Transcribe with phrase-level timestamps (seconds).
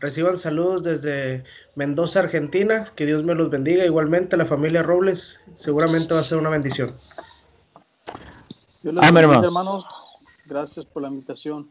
[0.00, 1.44] Reciban saludos desde
[1.74, 2.84] Mendoza, Argentina.
[2.94, 3.84] Que Dios me los bendiga.
[3.84, 6.90] Igualmente la familia Robles seguramente va a ser una bendición.
[9.02, 9.84] Amén, hermanos.
[10.46, 11.66] Gracias por la invitación.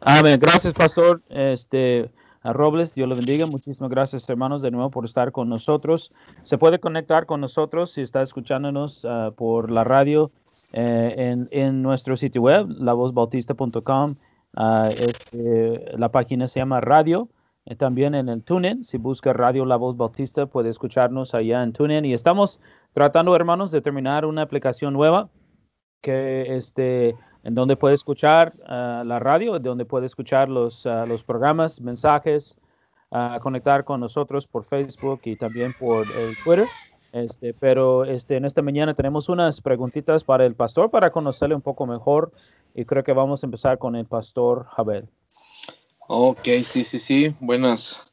[0.00, 0.38] Amén.
[0.40, 1.22] Gracias, pastor.
[1.28, 2.10] Este,
[2.42, 3.46] a Robles, Dios lo bendiga.
[3.46, 6.12] Muchísimas gracias, hermanos, de nuevo por estar con nosotros.
[6.44, 10.30] Se puede conectar con nosotros si está escuchándonos ah, por la radio
[10.72, 14.14] eh, en, nuestro sitio web, lavozbautista.com.
[14.88, 17.28] Este, la página se llama Radio.
[17.66, 21.72] Eh, también en el TuneIn, si busca Radio La Voz Bautista, puede escucharnos allá en
[21.72, 22.04] TuneIn.
[22.04, 22.60] Y estamos
[22.94, 25.28] tratando, hermanos, de terminar una aplicación nueva
[26.00, 31.22] que este, en donde puede escuchar ah, la radio, donde puede escuchar los, ah, los
[31.22, 32.56] programas, mensajes,
[33.10, 36.68] uh, conectar con nosotros por Facebook y también por el Twitter.
[37.12, 41.62] Este, pero este, en esta mañana tenemos unas preguntitas para el pastor para conocerle un
[41.62, 42.32] poco mejor
[42.76, 45.08] y creo que vamos a empezar con el pastor Javel.
[46.06, 48.06] Ok, sí, sí, sí, buenas,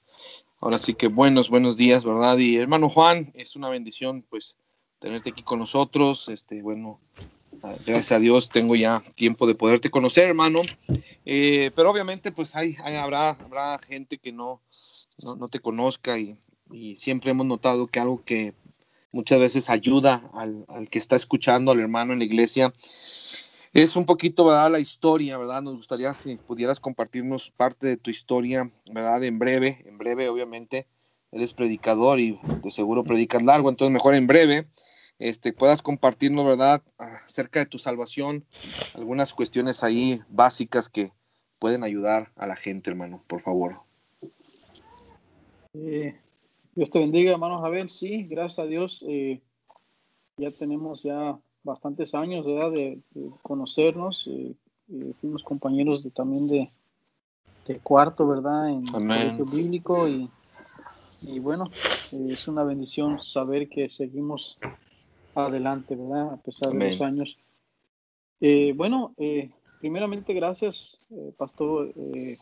[0.61, 2.37] ahora sí que buenos, buenos días, ¿verdad?
[2.37, 4.55] Y hermano Juan, es una bendición pues
[4.99, 7.01] tenerte aquí con nosotros, este, bueno,
[7.85, 10.61] gracias a Dios tengo ya tiempo de poderte conocer, hermano.
[11.25, 14.61] Eh, pero obviamente, pues hay, habrá, habrá gente que no,
[15.21, 16.37] no, te conozca y,
[16.97, 18.53] siempre hemos notado que algo que
[19.11, 22.73] muchas veces ayuda al, que está escuchando, al hermano en la iglesia,
[23.73, 24.71] es un poquito, ¿verdad?
[24.71, 25.61] La historia, ¿verdad?
[25.61, 29.23] Nos gustaría si pudieras compartirnos parte de tu historia, ¿verdad?
[29.23, 30.87] En breve, en breve, obviamente.
[31.31, 34.67] Eres predicador y de seguro predicas largo, entonces mejor en breve
[35.19, 38.45] este, puedas compartirnos, ¿verdad?, acerca de tu salvación,
[38.95, 41.11] algunas cuestiones ahí básicas que
[41.59, 43.81] pueden ayudar a la gente, hermano, por favor.
[45.73, 46.19] Eh,
[46.75, 47.89] Dios te bendiga, hermano Javier.
[47.89, 49.03] Sí, gracias a Dios.
[49.07, 49.41] Eh,
[50.37, 52.71] ya tenemos ya bastantes años ¿verdad?
[52.71, 52.99] De,
[53.41, 54.27] conocernos.
[54.27, 54.53] Eh,
[55.19, 56.69] fuimos compañeros de, también de,
[57.67, 58.69] de cuarto, ¿verdad?
[58.69, 60.29] En el colegio bíblico y,
[61.21, 64.57] y bueno, es una bendición saber que seguimos
[65.35, 66.33] adelante, ¿verdad?
[66.33, 67.37] A pesar de los años.
[68.41, 71.93] Eh, bueno, eh, primeramente gracias, eh, Pastor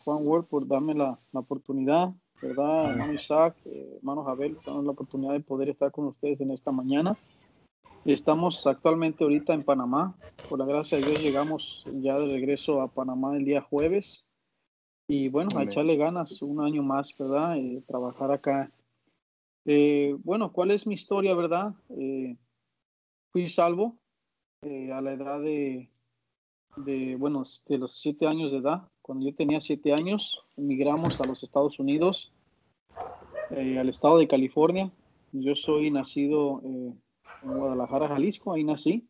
[0.04, 2.10] Juan Ward, por darme la, oportunidad,
[2.40, 2.90] ¿verdad?
[2.90, 3.54] Hermano Isaac,
[3.96, 7.16] hermano Abel, dando la oportunidad de poder estar con ustedes en esta mañana.
[8.04, 10.16] Estamos actualmente ahorita en Panamá.
[10.48, 14.24] Por la gracia de Dios llegamos ya de regreso a Panamá el día jueves.
[15.06, 17.56] Y bueno, a echarle ganas un año más, ¿verdad?
[17.86, 18.72] trabajar acá.
[20.24, 21.74] bueno, ¿cuál es mi historia, verdad?
[23.32, 23.96] fui salvo
[24.62, 25.88] eh, a la edad de,
[26.76, 28.82] de, bueno, de los siete años de edad.
[29.00, 32.32] Cuando yo tenía siete años, emigramos a los Estados Unidos,
[33.50, 34.92] eh, al estado de California.
[35.32, 36.92] Yo soy nacido eh,
[37.42, 39.08] en Guadalajara, Jalisco, ahí nací.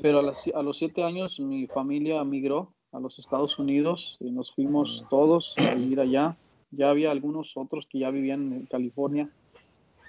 [0.00, 5.04] Pero a, los siete años mi familia migró a los Estados Unidos y nos fuimos
[5.10, 6.36] todos a vivir allá.
[6.70, 9.30] Ya había algunos otros que ya vivían en California.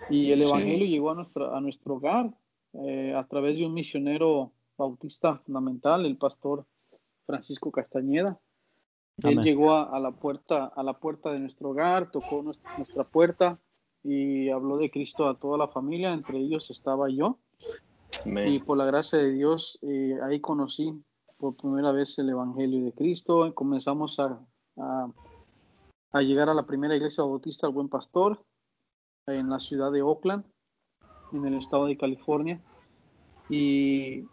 [0.10, 2.34] Y el Evangelio llegó a, nuestra, a nuestro hogar
[2.74, 6.66] eh, a través de un misionero bautista fundamental, el pastor
[7.26, 8.40] Francisco Castañeda.
[9.24, 13.60] Él llegó a, la puerta, a la puerta de nuestro hogar, tocó nuestra, puerta
[14.04, 17.38] y habló de Cristo a toda la familia, entre ellos estaba yo.
[18.26, 20.94] Y por la gracia de Dios, eh, ahí conocí
[21.38, 23.54] por primera vez el Evangelio de Cristo.
[23.56, 24.40] Comenzamos a,
[26.12, 28.44] a, llegar a la primera iglesia bautista, el Buen Pastor,
[29.28, 30.46] en la ciudad de Oakland
[31.34, 32.62] en el estado de California.
[33.50, 34.26] Y,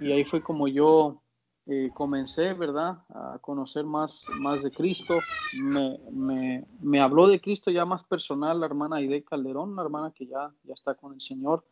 [0.00, 1.22] y ahí fue como yo
[1.66, 5.18] eh, comencé, ¿verdad?, a conocer más, más de Cristo.
[5.62, 10.12] Me, me, me, habló de Cristo ya más personal la hermana Aide Calderón, una hermana
[10.14, 11.64] que ya, ya está con el Señor.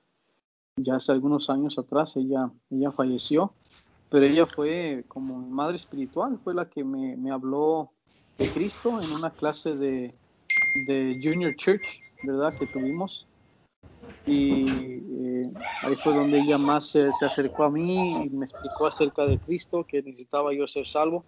[0.76, 3.54] Ya hace algunos años atrás ella, ella falleció,
[4.08, 7.92] pero ella fue como mi madre espiritual, fue la que me, me habló
[8.38, 10.14] de Cristo en una clase de,
[10.86, 11.86] de Junior Church,
[12.22, 13.28] ¿verdad?, que tuvimos
[14.26, 15.52] y eh,
[15.82, 19.84] ahí fue donde ella más se, acercó a mí y me explicó acerca de Cristo,
[19.84, 21.24] que necesitaba yo ser salvo.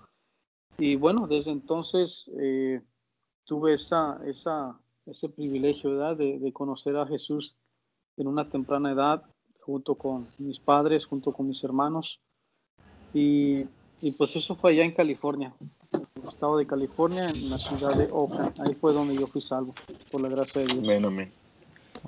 [0.79, 2.81] Y bueno, desde entonces eh,
[3.45, 7.57] tuve esa, esa, ese privilegio De, de, conocer a Jesús
[8.17, 9.23] en una temprana edad,
[9.61, 12.21] junto con mis padres, junto con mis hermanos.
[13.13, 13.67] Y,
[14.01, 15.55] y pues eso fue allá en California,
[15.93, 18.61] en el estado de California, en la ciudad de Oakland.
[18.61, 19.75] Ahí fue donde yo fui salvo,
[20.11, 20.81] por la gracia de Dios.
[20.81, 21.44] Amén, amén.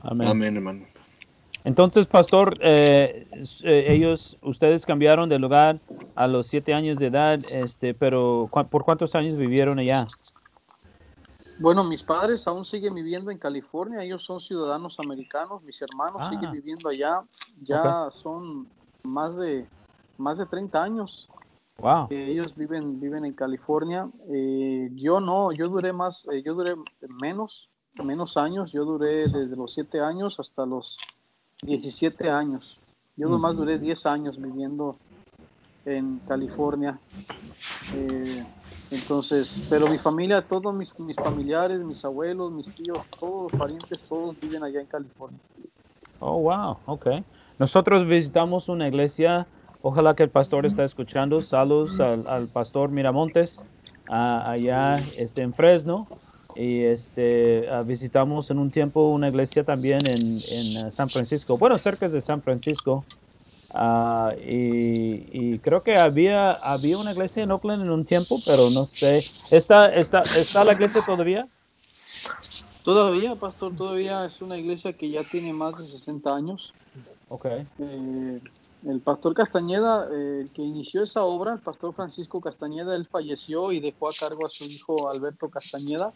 [0.02, 0.84] Amén, hermano.
[1.64, 3.26] Entonces, pastor, eh,
[3.64, 5.80] eh, ellos, ustedes cambiaron de lugar
[6.14, 10.06] a los siete años de edad, este, pero ¿por cuántos años vivieron allá?
[11.58, 16.30] Bueno, mis padres aún siguen viviendo en California, ellos son ciudadanos americanos, mis hermanos ah.
[16.30, 17.14] siguen viviendo allá,
[17.62, 18.68] ya son
[19.02, 19.66] más de,
[20.18, 21.28] más de 30 años.
[21.78, 22.06] Wow.
[22.10, 24.06] ellos viven, viven en California.
[24.30, 26.74] Eh, yo no, yo duré más, eh, yo duré
[27.20, 27.68] menos,
[28.04, 28.72] menos años.
[28.72, 30.98] Yo duré desde los 7 años hasta los
[31.62, 32.80] 17 años.
[33.16, 34.98] Yo nomás duré 10 años viviendo
[35.84, 37.00] en California.
[37.92, 38.44] Eh,
[38.90, 44.06] entonces, pero mi familia, todos mis, mis familiares, mis abuelos, mis tíos, todos los parientes,
[44.08, 45.40] todos viven allá en California.
[46.18, 47.06] Oh, wow, ok.
[47.58, 49.48] Nosotros visitamos una iglesia,
[49.82, 51.42] ojalá que el pastor está escuchando.
[51.42, 53.64] Saludos al, al pastor Miramontes,
[54.08, 56.08] a- allá este, en Fresno.
[56.56, 61.58] Y este, ah, visitamos en un tiempo una iglesia también en, en ah, San Francisco,
[61.58, 63.04] bueno, cerca de San Francisco.
[63.74, 68.70] Ah, y, y creo que había, había una iglesia en Oakland en un tiempo, pero
[68.70, 69.24] no sé.
[69.50, 71.46] ¿Está, está, está la iglesia todavía?
[72.84, 76.72] Todavía, pastor, todavía es una iglesia que ya tiene más de 60 años.
[77.28, 77.46] Ok.
[77.46, 78.40] Eh,
[78.86, 83.72] el pastor Castañeda, eh, el que inició esa obra, el pastor Francisco Castañeda, él falleció
[83.72, 86.12] y dejó a cargo a su hijo Alberto Castañeda.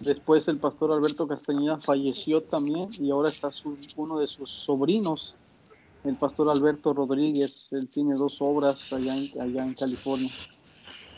[0.00, 5.36] Después el pastor Alberto Castañeda falleció también y ahora está su- uno de sus sobrinos,
[6.04, 7.68] el pastor Alberto Rodríguez.
[7.72, 10.30] Él tiene dos obras allá en, allá en California.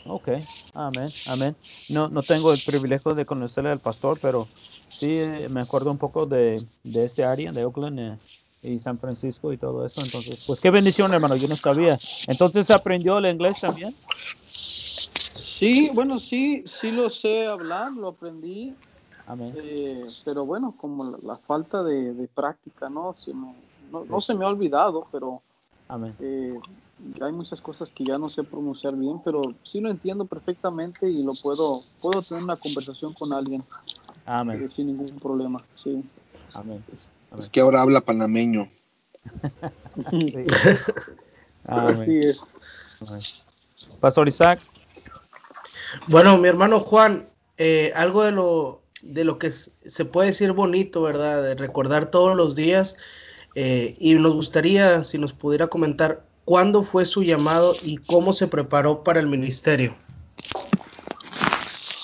[0.03, 0.29] Ok,
[0.73, 1.55] amén, amén.
[1.87, 4.47] No, no tengo el privilegio de conocerle al pastor, pero
[4.89, 8.17] sí eh, me acuerdo un poco de, de este área, de Oakland eh,
[8.63, 10.01] y San Francisco y todo eso.
[10.01, 11.99] Entonces, pues qué bendición, hermano, yo no sabía.
[12.27, 13.95] Entonces, ¿aprendió el inglés también?
[15.61, 18.75] Sí, bueno, sí, sí lo sé hablar, lo aprendí,
[19.27, 19.53] Amén.
[19.55, 23.13] eh, pero bueno, como la, la falta de, de práctica, ¿no?
[23.13, 23.53] Se me-
[23.91, 25.43] no, no se me ha olvidado, pero
[25.87, 26.15] Amén.
[26.17, 26.57] eh,
[27.21, 31.21] hay muchas cosas que ya no sé pronunciar bien, pero sí lo entiendo perfectamente y
[31.21, 33.63] lo puedo, puedo tener una conversación con alguien
[34.63, 36.03] eh, sin ningún problema, sí.
[36.55, 36.83] Amén.
[37.37, 38.67] Es que ahora habla panameño.
[40.11, 40.43] Sí.
[41.65, 42.01] Amén.
[42.01, 42.41] Así es.
[42.99, 43.21] Amén.
[43.99, 44.70] Pastor Isaac.
[46.07, 51.01] Bueno, mi hermano Juan, eh, algo de lo, de lo que se puede decir bonito,
[51.01, 51.43] ¿verdad?
[51.43, 52.97] De recordar todos los días.
[53.53, 58.47] eh, y nos gustaría, si nos pudiera comentar, cuándo fue su llamado y cómo se
[58.47, 59.95] preparó para el ministerio.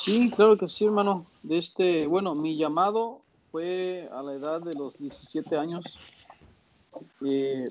[0.03, 1.25] Sí, claro que sí, hermano.
[1.43, 5.97] De este, bueno, mi llamado fue a la edad de los 17 años.
[7.25, 7.69] Eh,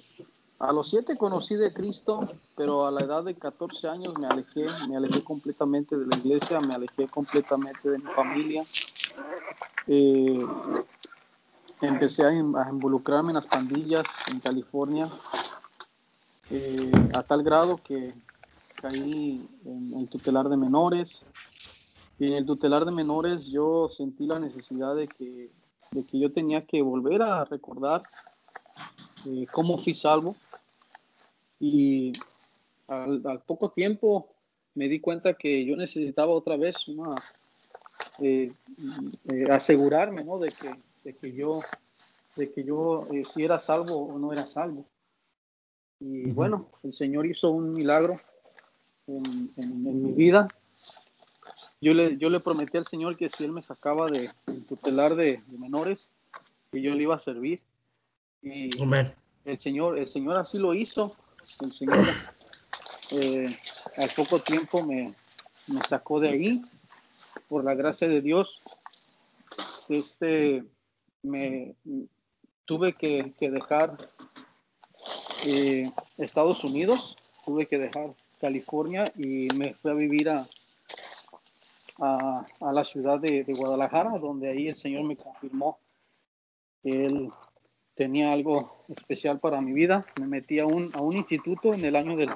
[0.58, 2.20] a los 7 conocí de Cristo,
[2.56, 6.60] pero a la edad de 14 años me alejé, me alejé completamente de la iglesia,
[6.60, 8.64] me alejé completamente de mi familia.
[9.86, 10.40] Eh,
[11.82, 15.10] empecé a involucrarme en las pandillas en California,
[16.50, 18.14] eh, a tal grado que
[18.80, 21.24] caí en el tutelar de menores.
[22.18, 25.50] Y en el tutelar de menores yo sentí la necesidad de que,
[25.92, 28.02] de que yo tenía que volver a recordar
[29.26, 30.36] eh, cómo fui salvo.
[31.60, 32.12] Y
[32.88, 34.28] al, al poco tiempo
[34.74, 37.14] me di cuenta que yo necesitaba otra vez una,
[38.20, 38.52] eh,
[39.32, 40.38] eh, asegurarme ¿no?
[40.38, 40.70] de, que,
[41.04, 41.60] de que yo,
[42.36, 44.84] de que yo eh, si era salvo o no era salvo.
[45.98, 48.20] Y bueno, el Señor hizo un milagro
[49.06, 50.46] en, en- en mi vida.
[51.80, 55.14] Yo le, yo le prometí al Señor que si Él me sacaba de, del tutelar
[55.14, 56.10] de, de menores,
[56.70, 57.60] que yo le iba a servir.
[58.42, 58.68] Y
[59.46, 61.14] el Señor, el Señor así lo hizo.
[61.60, 62.06] El Señor
[63.12, 63.56] eh,
[63.96, 65.14] al poco tiempo me,
[65.66, 66.62] me sacó de ahí,
[67.48, 68.61] por la gracia de Dios.
[69.88, 70.64] Este,
[71.23, 71.75] me
[72.64, 73.97] tuve que, que dejar
[75.47, 80.47] eh, Estados Unidos, tuve que dejar California y me fui a vivir a,
[81.99, 85.78] a, la ciudad de, Guadalajara, donde ahí el Señor me confirmó
[86.82, 87.30] Él
[87.96, 90.06] tenía algo especial para mi vida.
[90.20, 92.30] Me metí a un, a un instituto en el año del,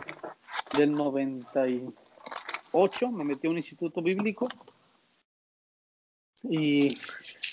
[0.77, 4.49] del 98, me metí a un instituto bíblico
[6.43, 6.97] y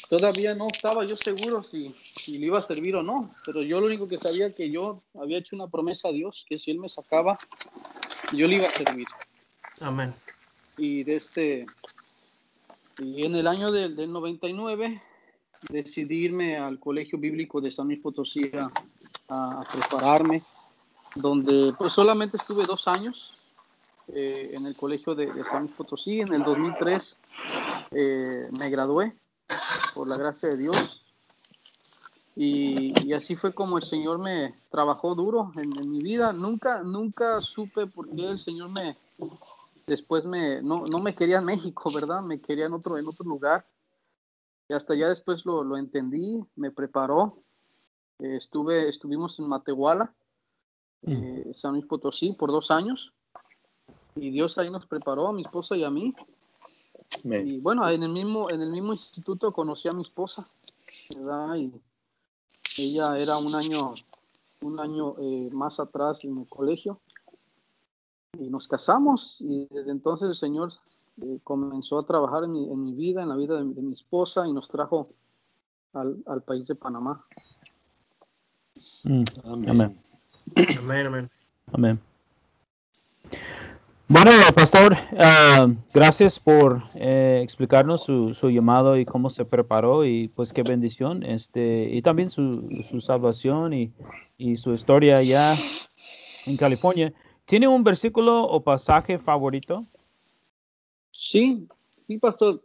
[0.09, 3.81] todavía no estaba yo seguro si, si le iba a servir o no, pero yo
[3.81, 6.79] lo único que sabía que yo había hecho una promesa a Dios, que si Él
[6.79, 7.37] me sacaba,
[8.31, 9.07] yo le iba a servir.
[9.81, 10.13] Amén.
[10.77, 11.65] Y de este
[12.99, 14.99] y en el año del, del 99
[15.69, 18.41] decidí irme al Colegio Bíblico de San Luis Potosí
[19.29, 20.41] a, prepararme,
[21.15, 23.37] donde pues solamente estuve dos años
[24.07, 26.21] eh, en el Colegio de, San Luis Potosí.
[26.21, 27.17] En el 2003
[27.91, 29.15] eh, me gradué
[29.93, 31.03] por la gracia de Dios.
[32.35, 36.33] Y, y así fue como el Señor me trabajó duro en, en mi vida.
[36.33, 38.95] Nunca, nunca supe por qué el Señor me,
[39.87, 42.21] después me, no, no me quería en México, ¿verdad?
[42.21, 43.65] Me quería en otro, en otro lugar.
[44.69, 47.43] Y hasta ya después lo, lo entendí, me preparó.
[48.19, 50.13] Eh, estuve, estuvimos en Matehuala,
[51.03, 53.13] eh, San Luis Potosí, por dos años.
[54.15, 56.13] y Dios ahí nos preparó a mi esposa y a mí.
[57.24, 60.47] Y bueno, en el mismo, en el mismo instituto conocí a mi esposa,
[61.15, 61.55] ¿verdad?
[61.55, 61.71] Y
[62.77, 63.93] ella era un año,
[64.62, 67.00] un año eh, más atrás en el colegio.
[68.39, 70.74] Y nos casamos y desde entonces el Señor
[71.21, 74.47] eh, comenzó a trabajar en mi, en mi, vida, en la vida de, mi esposa
[74.47, 75.09] y nos trajo
[75.93, 77.25] al, al país de Panamá.
[79.03, 79.24] Mm.
[79.45, 79.97] Amén.
[80.79, 81.29] Amén, amén.
[81.74, 82.00] Amén.
[84.09, 90.29] Bueno, pastor, uh, gracias por eh, explicarnos su, su, llamado y cómo se preparó y
[90.29, 93.91] pues qué bendición, este, y también su, su salvación y,
[94.38, 95.55] y, su historia allá
[96.45, 97.12] en California.
[97.43, 99.86] ¿Tiene un versículo o pasaje favorito?
[101.17, 101.67] Sí,
[102.05, 102.62] sí, pastor.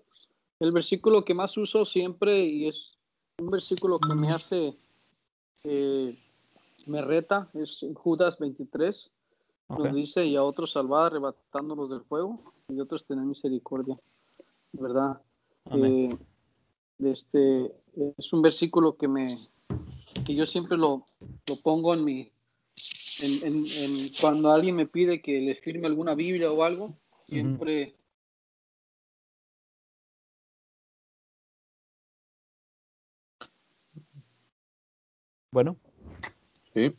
[0.61, 2.99] El versículo que más uso siempre y es
[3.39, 4.77] un versículo que me hace,
[5.65, 6.15] eh,
[6.87, 9.11] me reta, es Judas 23
[9.71, 13.99] nos dice, y a otros salvar arrebatándolos del fuego, y otros tener misericordia.
[14.73, 15.23] ¿Verdad?
[15.71, 16.15] Eh,
[16.99, 17.75] este,
[18.19, 19.39] es un versículo que me
[20.27, 21.07] que yo siempre lo,
[21.49, 22.31] lo pongo en mi
[23.23, 26.95] en, en, cuando alguien me pide que le firme alguna Biblia o algo,
[27.27, 27.97] siempre
[35.53, 35.77] Bueno.
[36.73, 36.97] Sí.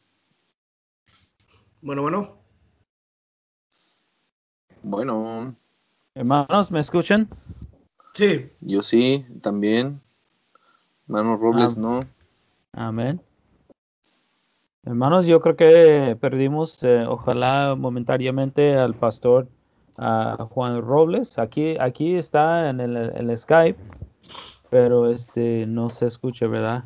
[1.81, 2.37] Bueno, bueno.
[4.83, 5.55] Bueno.
[6.13, 7.27] Hermanos, ¿me escuchan?
[8.13, 8.51] Sí.
[8.61, 9.99] Yo sí, también.
[11.07, 12.01] Hermanos Robles, no.
[12.73, 13.19] Amén.
[14.85, 19.47] Hermanos, yo creo que perdimos, eh, ojalá momentáneamente, al pastor
[19.95, 21.39] Juan Robles.
[21.39, 23.79] Aquí, aquí está en el, Skype,
[24.69, 26.83] pero este no se escucha, ¿verdad?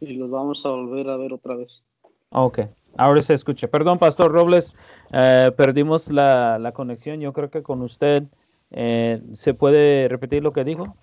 [0.00, 1.84] Y los vamos a volver a ver otra vez.
[2.30, 2.60] Ok,
[2.96, 3.68] ahora se escucha.
[3.68, 4.72] Perdón, pastor Robles,
[5.12, 7.20] eh, perdimos la, la, conexión.
[7.20, 8.24] Yo creo que con usted
[8.70, 10.94] eh, se puede repetir lo que dijo.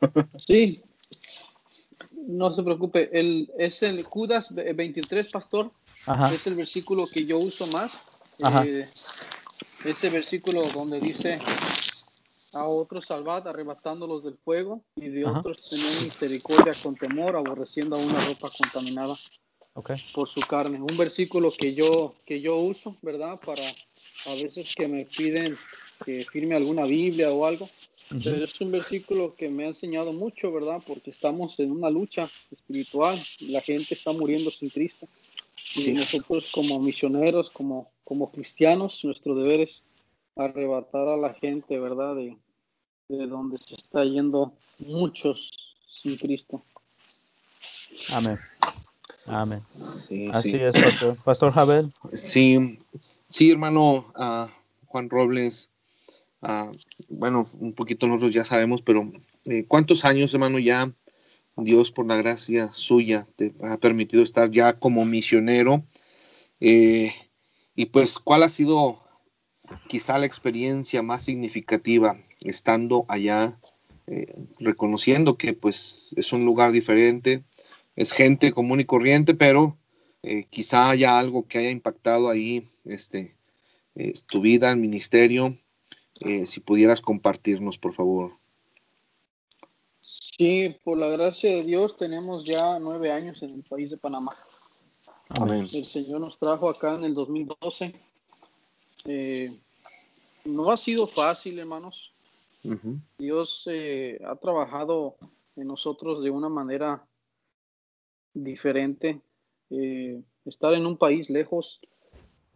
[0.36, 0.82] Sí,
[2.26, 3.08] no se preocupe.
[3.16, 5.70] El, es el Judas 23, pastor.
[6.32, 8.04] Es el versículo que yo uso más.
[8.64, 8.88] Eh,
[9.84, 11.38] ese versículo donde dice
[12.52, 17.98] a otros salvad arrebatándolos del fuego y de otros tener misericordia con temor aborreciendo a
[17.98, 19.14] una ropa contaminada
[20.14, 20.80] por su carne.
[20.80, 23.38] Un versículo que yo, que yo uso, ¿verdad?
[23.44, 23.64] Para
[24.26, 25.56] a veces que me piden
[26.04, 27.68] que firme alguna Biblia o algo.
[28.08, 30.82] Pero es un versículo que me ha enseñado mucho, ¿verdad?
[30.86, 33.18] Porque estamos en una lucha espiritual.
[33.40, 35.06] La gente está muriendo sin Cristo.
[35.74, 39.84] Y nosotros como misioneros, como, como cristianos, nuestro deber es
[40.36, 42.16] arrebatar a la gente, ¿verdad?
[42.16, 42.36] De,
[43.16, 45.50] de donde se está yendo muchos
[45.86, 46.64] sin Cristo.
[48.12, 48.38] Amén.
[49.26, 49.62] Amén.
[49.70, 51.16] Sí, Así es, Pastor.
[51.24, 51.92] Pastor Javel.
[52.12, 52.78] Sí,
[53.28, 54.46] sí, hermano uh,
[54.86, 55.70] Juan Robles.
[56.40, 56.76] Uh,
[57.08, 59.08] bueno, un poquito nosotros ya sabemos, pero
[59.44, 60.92] eh, ¿cuántos años, hermano, ya
[61.56, 65.84] Dios, por la gracia suya, te ha permitido estar ya como misionero?
[66.60, 67.12] Eh,
[67.76, 68.98] y pues, ¿cuál ha sido
[69.88, 73.58] quizá la experiencia más significativa estando allá,
[74.06, 77.44] eh, reconociendo que pues es un lugar diferente,
[77.96, 79.76] es gente común y corriente, pero
[80.22, 83.36] eh, quizá haya algo que haya impactado ahí este,
[83.94, 85.54] eh, tu vida, el ministerio.
[86.20, 88.32] Eh, si pudieras compartirnos, por favor.
[90.00, 94.36] Sí, por la gracia de Dios tenemos ya nueve años en el país de Panamá.
[95.28, 95.68] Amén.
[95.72, 97.92] El Señor nos trajo acá en el 2012.
[100.44, 102.12] No ha sido fácil, hermanos.
[103.18, 103.68] Dios
[104.24, 105.16] ha trabajado
[105.56, 107.04] en nosotros de una manera
[108.34, 109.20] diferente.
[109.70, 111.80] Eh, estar en un país lejos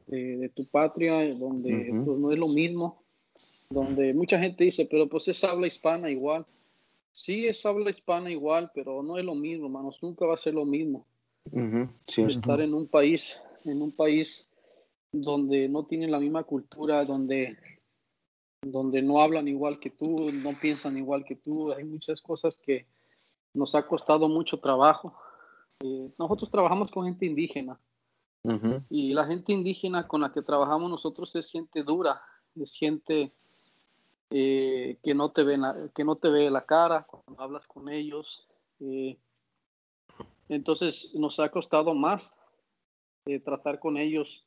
[0.06, 3.02] de, tu patria, donde pues, no es lo mismo,
[3.70, 6.46] donde mucha gente dice, pero pues es habla hispana igual.
[7.10, 10.54] Sí, es habla hispana igual, pero no es lo mismo, hermanos, nunca va a ser
[10.54, 11.06] lo mismo.
[12.16, 14.50] estar en un país, en un país
[15.22, 17.56] donde no tienen la misma cultura, donde,
[18.62, 22.86] donde no hablan igual que tú, no piensan igual que tú, hay muchas cosas que
[23.54, 25.16] nos ha costado mucho trabajo.
[25.80, 27.78] Eh, nosotros trabajamos con gente indígena.
[28.90, 32.22] Y la gente indígena con la que trabajamos nosotros es gente dura,
[32.54, 33.32] es gente
[34.30, 37.88] eh, que, no te ve la, que no te ve la cara cuando hablas con
[37.88, 38.46] ellos.
[38.78, 39.18] Eh,
[40.48, 42.38] entonces nos ha costado más
[43.44, 44.45] tratar con ellos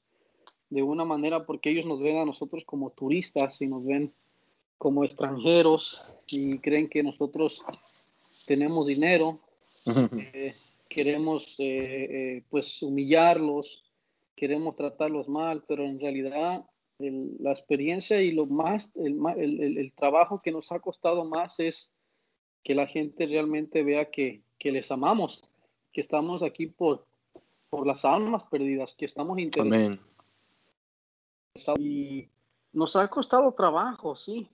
[0.70, 4.14] de una manera porque ellos nos ven a nosotros como turistas y nos ven
[4.78, 7.64] como extranjeros y creen que nosotros
[8.46, 9.40] tenemos dinero
[10.90, 13.86] queremos eh, eh, pues humillarlos,
[14.36, 16.66] queremos tratarlos mal, pero en realidad
[16.98, 21.94] la experiencia y lo más, el, trabajo que nos ha costado más es
[22.62, 25.48] que la gente realmente vea que, les amamos,
[25.94, 27.06] que estamos aquí por,
[27.70, 30.00] por las almas perdidas, que estamos interesados.
[31.78, 32.30] Y
[32.74, 34.48] nos ha costado trabajo, sí,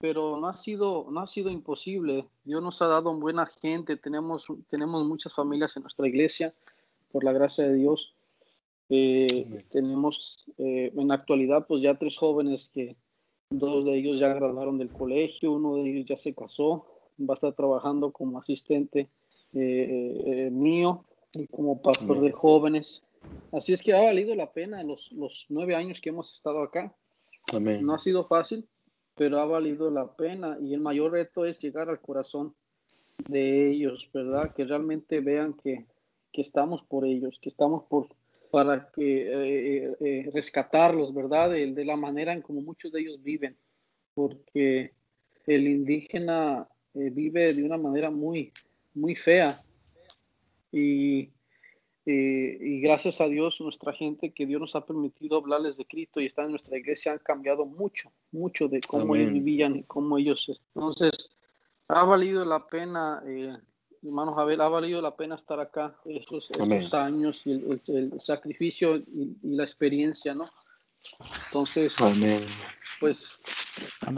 [0.00, 2.26] pero no ha sido, no ha sido imposible.
[2.44, 6.52] Dios nos ha dado buena gente, tenemos, tenemos muchas familias en nuestra iglesia,
[7.12, 8.14] por la gracia de Dios.
[8.88, 12.96] Eh, tenemos eh, en la actualidad pues ya tres jóvenes que
[13.48, 16.86] dos de ellos ya graduaron del colegio, uno de ellos ya se casó,
[17.20, 19.08] va a estar trabajando como asistente
[19.54, 23.02] eh, mío y como pastor de jóvenes.
[23.52, 26.94] Así es que ha valido la pena los, los nueve años que hemos estado acá.
[27.82, 28.66] No ha sido fácil,
[29.14, 32.54] pero ha valido la pena y el mayor reto es llegar al corazón
[33.28, 34.54] de ellos, ¿verdad?
[34.54, 35.86] Que realmente vean que,
[36.32, 38.08] que estamos por ellos, que estamos por
[38.50, 41.50] para que eh, eh, rescatarlos, ¿verdad?
[41.50, 43.56] De, de, la manera en como muchos de ellos viven,
[44.12, 44.92] porque
[45.46, 48.52] el indígena eh, vive de una manera muy,
[48.92, 49.58] muy fea
[50.70, 51.30] y,
[52.04, 56.26] y gracias a Dios nuestra gente que Dios nos ha permitido hablarles de Cristo y
[56.26, 60.60] está en nuestra iglesia han cambiado mucho, mucho de cómo ellos vivían y cómo ellos.
[60.74, 61.36] Entonces,
[61.88, 63.22] ha valido la pena
[64.02, 66.50] hermano Javier, ha valido la pena estar acá estos,
[66.92, 70.48] años y el, sacrificio y, la experiencia, ¿no?
[71.46, 71.96] Entonces,
[73.00, 73.40] pues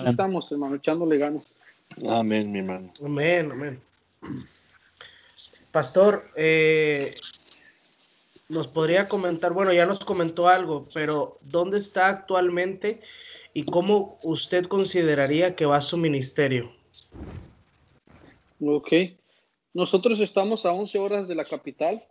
[0.06, 1.42] estamos, hermano, echándole ganas.
[2.08, 2.92] Amén, mi hermano.
[3.04, 3.82] Amén, amén.
[5.70, 7.14] Pastor, eh,
[8.48, 13.00] nos podría comentar, bueno, ya nos comentó algo, pero ¿dónde está actualmente
[13.54, 16.72] y cómo usted consideraría que va su ministerio?
[18.60, 18.92] Ok.
[19.72, 22.04] Nosotros estamos a 11 horas de la capital,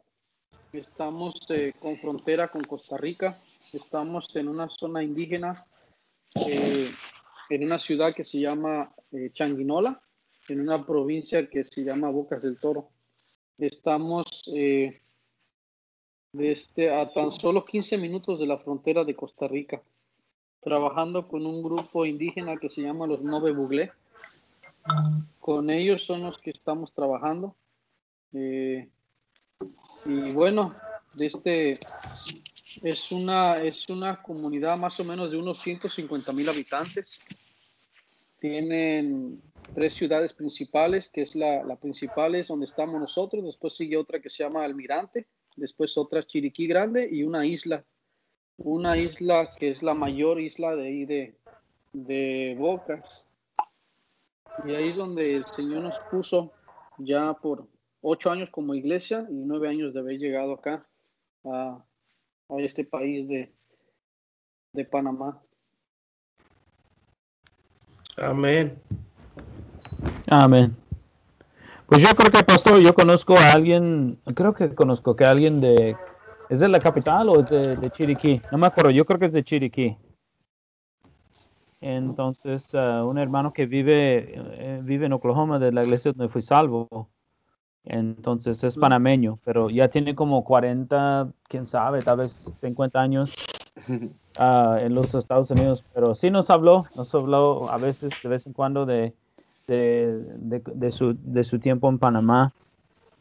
[0.73, 3.39] estamos eh, con frontera con Costa Rica,
[3.71, 5.53] estamos en una zona indígena,
[6.47, 6.89] eh,
[7.49, 10.01] en una ciudad que se llama eh, Changuinola,
[10.49, 12.89] en una provincia que se llama Bocas del Toro.
[13.57, 14.43] Estamos
[16.33, 19.81] desde a tan solo 15 minutos de la frontera de Costa Rica,
[20.59, 23.91] trabajando con un grupo indígena que se llama los Nove Buglé
[25.39, 27.55] con ellos son los que estamos trabajando.
[28.33, 28.89] Eh,
[30.05, 30.75] y bueno,
[31.17, 31.79] este
[32.81, 37.25] es una, es una comunidad más o menos de unos 150 mil habitantes.
[38.39, 39.41] Tienen
[39.73, 44.19] tres ciudades principales, que es la, la, principal es donde estamos nosotros, después sigue otra
[44.19, 47.83] que se llama Almirante, después otra es Chiriquí Grande y una isla,
[48.57, 51.35] una isla que es la mayor isla de ahí de,
[51.93, 53.27] de Bocas.
[54.65, 56.53] Y ahí es donde el Señor nos puso
[56.99, 57.67] ya por
[58.01, 60.85] ocho años como iglesia y nueve años de haber llegado acá
[61.45, 61.83] a,
[62.59, 63.51] este país de,
[64.73, 65.41] de Panamá.
[68.17, 68.79] Amén.
[70.27, 70.82] Amén.
[71.87, 75.95] Pues yo creo que, pastor, yo conozco a alguien, creo que conozco que alguien de,
[76.49, 78.41] ¿es de la capital o es de, de Chiriquí?
[78.51, 79.97] No me acuerdo, yo creo que es de Chiriquí.
[81.81, 86.41] Entonces, uh, un hermano que vive, eh, vive en Oklahoma, de la iglesia donde fui
[86.41, 87.09] salvo.
[87.83, 93.35] Entonces es panameño, pero ya tiene como 40, quién sabe, tal vez 50 años
[94.39, 95.83] uh, en los Estados Unidos.
[95.93, 99.13] Pero sí nos habló, nos habló a veces, de vez en cuando, de,
[99.67, 102.53] de, de, su, de su tiempo en Panamá.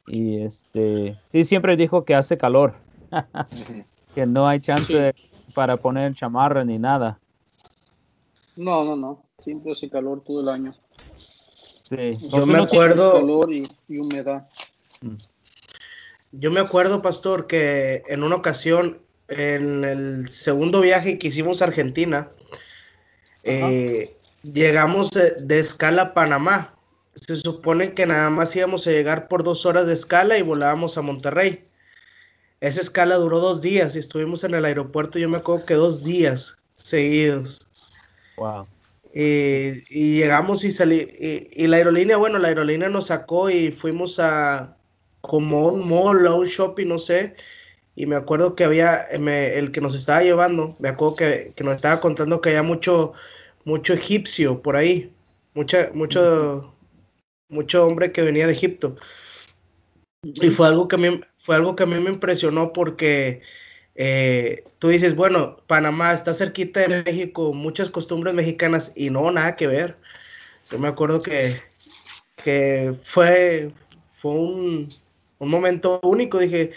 [0.07, 2.75] Y este, sí, siempre dijo que hace calor,
[4.15, 5.15] que no hay chance
[5.55, 7.21] para poner chamarra ni nada.
[8.57, 9.23] No, no, no.
[9.43, 10.75] Siempre hace calor todo el año.
[11.17, 12.13] Sí.
[12.33, 13.13] Yo me acuerdo.
[13.13, 13.67] Calor y,
[13.99, 14.49] humedad.
[15.01, 15.17] Mm.
[16.33, 21.67] Yo me acuerdo, pastor, que en una ocasión, en el segundo viaje que hicimos a
[21.67, 22.31] Argentina,
[23.45, 26.75] eh, llegamos de, escala a Panamá.
[27.15, 30.97] Se supone que nada más íbamos a llegar por dos horas de escala y volábamos
[30.97, 31.69] a Monterrey.
[32.61, 36.05] Esa escala duró dos días y estuvimos en el aeropuerto, yo me acuerdo que dos
[36.05, 37.67] días seguidos.
[38.37, 38.67] Wow.
[39.15, 41.49] Y, llegamos y salí.
[41.53, 44.77] Y, la aerolínea, bueno, la aerolínea nos sacó y fuimos a
[45.21, 47.35] como un mall, a un shopping, no sé.
[47.95, 52.01] Y me acuerdo que había, el que nos estaba llevando, me acuerdo que, nos estaba
[52.01, 53.13] contando que había mucho,
[53.65, 55.13] mucho egipcio por ahí.
[55.55, 56.75] Mucha, mucho,
[57.49, 58.97] mucho hombre que venía de Egipto.
[60.23, 63.43] Y fue algo que a fue algo que a mí me impresionó porque
[63.95, 69.57] eh, tú dices, bueno, Panamá está cerquita de México, muchas costumbres mexicanas y no, nada
[69.57, 69.97] que ver.
[70.71, 71.57] Yo me acuerdo que,
[72.37, 73.69] que fue,
[74.13, 74.89] fue un,
[75.39, 76.73] un momento único, dije,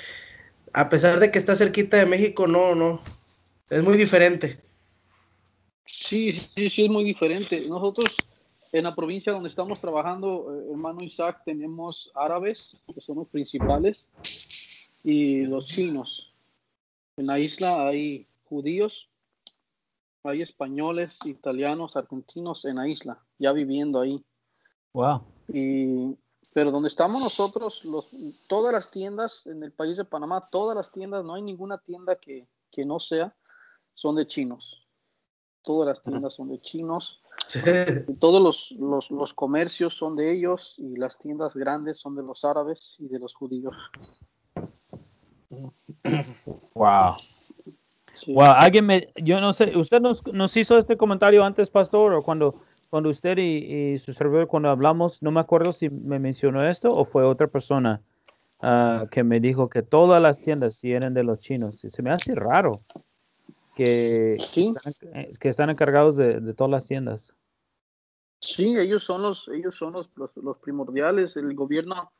[0.73, 3.01] a pesar de que está cerquita de México, no, no,
[3.69, 4.59] es muy diferente.
[5.85, 7.63] Sí, sí, sí, es muy diferente.
[7.69, 8.17] Nosotros
[8.71, 14.09] en la provincia donde estamos trabajando, eh, hermano Isaac, tenemos árabes, que son los principales,
[15.03, 16.33] y los chinos.
[17.17, 19.07] En la isla hay judíos,
[20.23, 24.23] hay españoles, italianos, argentinos en la isla, ya viviendo ahí.
[24.93, 25.21] Wow.
[25.47, 26.17] Y,
[26.53, 28.09] pero donde estamos nosotros, los,
[28.47, 32.15] todas las tiendas en el país de Panamá, todas las tiendas, no hay ninguna tienda
[32.15, 33.35] que, que no sea,
[33.93, 34.84] son de chinos.
[35.65, 37.21] Todas las tiendas son de chinos.
[38.19, 42.45] Todos los, los, los, comercios son de ellos y las tiendas grandes son de los
[42.45, 43.75] árabes y de los judíos.
[46.73, 47.15] Wow.
[48.27, 52.23] Wow, alguien me, yo no sé, ¿usted nos, nos, hizo este comentario antes, pastor, o
[52.23, 56.93] cuando, cuando usted y, su servidor, cuando hablamos, no me acuerdo si me mencionó esto
[56.93, 58.01] o fue otra persona
[58.63, 61.79] uh, que me dijo que todas las tiendas sí eran de los chinos.
[61.79, 62.81] Se me hace raro
[63.75, 64.73] que, ¿Sí?
[64.75, 64.93] están,
[65.39, 67.33] que están encargados de, de, todas las tiendas.
[68.39, 71.35] Sí, ellos son los, ellos son los, los, los primordiales.
[71.35, 72.11] El gobierno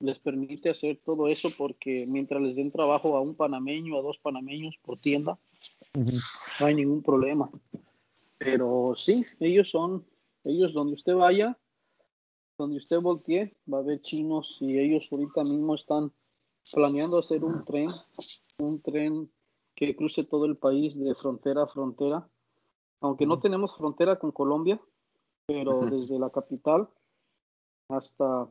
[0.00, 4.18] les permite hacer todo eso porque mientras les den trabajo a un panameño, a dos
[4.18, 5.38] panameños por tienda,
[5.94, 6.60] uh -huh.
[6.60, 7.50] no hay ningún problema.
[8.38, 10.04] Pero sí, ellos son,
[10.44, 11.58] ellos donde usted vaya,
[12.58, 16.12] donde usted voltee, va a haber chinos y ellos ahorita mismo están
[16.72, 17.88] planeando hacer un tren,
[18.58, 19.30] un tren
[19.76, 22.26] que cruce todo el país de frontera a frontera.
[23.00, 24.80] Aunque no tenemos frontera con Colombia,
[25.46, 26.88] pero desde la capital
[27.88, 28.48] hasta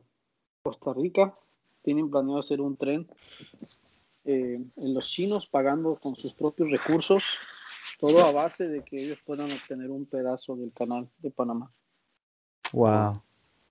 [0.62, 1.34] Costa Rica
[1.82, 3.06] tienen planeado hacer un tren
[4.24, 7.24] eh, en los chinos pagando con sus propios recursos,
[8.00, 11.70] todo a base de que ellos puedan obtener un pedazo del canal de Panamá.
[12.72, 13.20] Wow,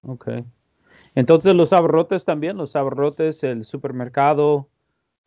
[0.04, 0.30] ok.
[1.16, 4.70] Entonces los abarrotes también, los abarrotes, el supermercado,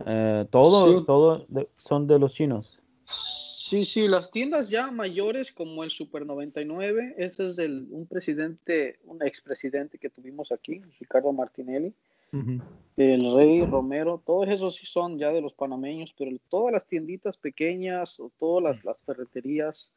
[0.06, 1.04] eh, todo, sí.
[1.06, 2.80] todo de, son de los chinos.
[3.04, 8.98] Sí, sí, las tiendas ya mayores como el Super 99, ese es del, un presidente,
[9.04, 11.94] un expresidente que tuvimos aquí, Ricardo Martinelli,
[12.32, 12.62] uh -huh.
[12.96, 17.37] el Rey Romero, todos esos sí son ya de los panameños, pero todas las tienditas
[17.37, 19.92] pequeñas o todas las, las ferreterías,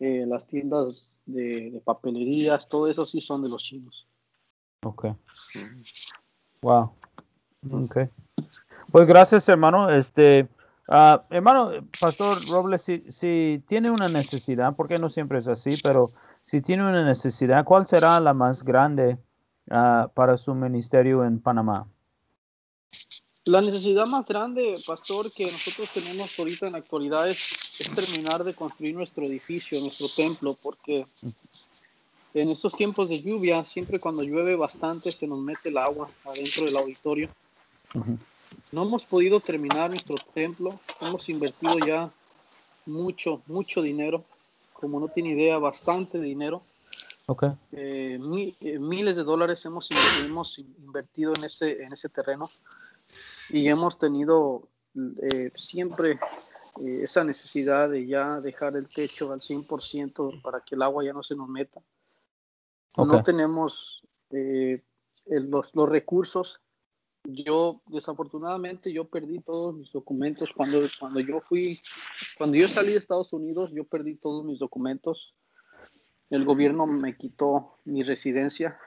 [0.00, 4.06] eh, las tiendas de, de, papelerías, todo eso sí son de los chinos.
[4.82, 5.08] Ok.
[6.62, 6.92] Wow.
[7.70, 8.08] Ok.
[8.90, 9.90] Pues gracias, hermano.
[9.90, 10.48] Este.
[10.88, 16.12] Uh, hermano, Pastor Robles, si, si, tiene una necesidad, porque no siempre es así, pero
[16.42, 19.18] si tiene una necesidad, ¿cuál será la más grande
[19.70, 21.86] uh, para su ministerio en Panamá?
[23.44, 27.38] La necesidad más grande, Pastor, que nosotros tenemos ahorita en la actualidad es,
[27.78, 31.06] es terminar de construir nuestro edificio, nuestro templo, porque
[32.32, 36.64] en estos tiempos de lluvia, siempre cuando llueve bastante, se nos mete el agua adentro
[36.64, 37.28] del auditorio.
[37.94, 38.18] Uh -huh.
[38.72, 42.10] No hemos podido terminar nuestro templo, hemos invertido ya
[42.86, 44.24] mucho, mucho dinero,
[44.72, 46.62] como no tiene idea, bastante dinero.
[47.26, 47.50] Okay.
[47.72, 49.88] Eh, mi, eh, miles de dólares hemos,
[50.26, 52.50] hemos invertido en ese, en ese terreno
[53.50, 56.18] y hemos tenido eh, siempre
[56.80, 61.12] eh, esa necesidad de ya dejar el techo al 100% para que el agua ya
[61.12, 61.80] no se nos meta.
[62.94, 63.16] Okay.
[63.16, 64.82] No tenemos eh,
[65.26, 66.60] los, los recursos
[67.24, 71.80] yo desafortunadamente yo perdí todos mis documentos cuando cuando yo fui
[72.36, 75.34] cuando yo salí de Estados Unidos yo perdí todos mis documentos
[76.30, 78.78] el gobierno me quitó mi residencia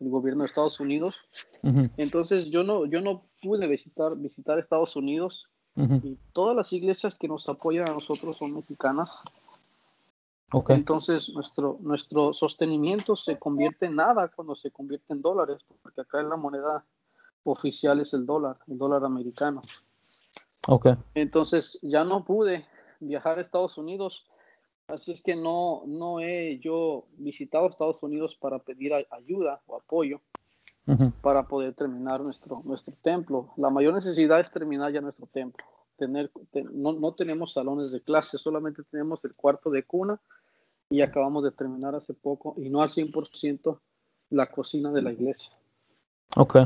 [0.00, 1.20] el gobierno de Estados Unidos
[1.62, 1.90] uh -huh.
[1.96, 6.04] entonces yo no yo no pude visitar visitar Estados Unidos uh -huh.
[6.04, 9.22] y todas las iglesias que nos apoyan a nosotros son mexicanas
[10.50, 10.76] okay.
[10.76, 16.20] entonces nuestro nuestro sostenimiento se convierte en nada cuando se convierte en dólares porque acá
[16.20, 16.84] es la moneda
[17.46, 19.62] oficial es el dólar, el dólar americano.
[20.66, 20.94] Okay.
[21.14, 22.66] Entonces ya no pude
[23.00, 24.26] viajar a Estados Unidos,
[24.88, 30.20] así es que no, no he yo visitado Estados Unidos para pedir ayuda o apoyo
[30.86, 31.12] uh -huh.
[31.20, 33.52] para poder terminar nuestro, nuestro templo.
[33.56, 35.64] La mayor necesidad es terminar ya nuestro templo.
[35.96, 40.20] Tener, te, no, no tenemos salones de clase, solamente tenemos el cuarto de cuna
[40.90, 43.78] y acabamos de terminar hace poco y no al 100%
[44.30, 45.50] la cocina de la iglesia.
[46.36, 46.56] Ok.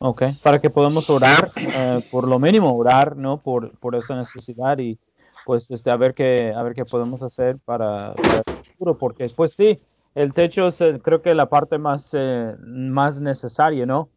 [0.00, 3.38] Ok, para que podamos orar, eh, por lo mínimo orar, ¿no?
[3.38, 4.96] Por, por esa necesidad y
[5.44, 9.28] pues este, a ver qué, a ver qué podemos hacer para, para el futuro, porque
[9.34, 9.76] pues sí,
[10.14, 14.08] el techo es el, creo que la parte más, eh, más necesaria, ¿no?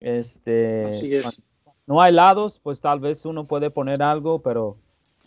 [0.00, 1.42] Este, Así es.
[1.86, 4.76] No hay lados, pues tal vez uno puede poner algo, pero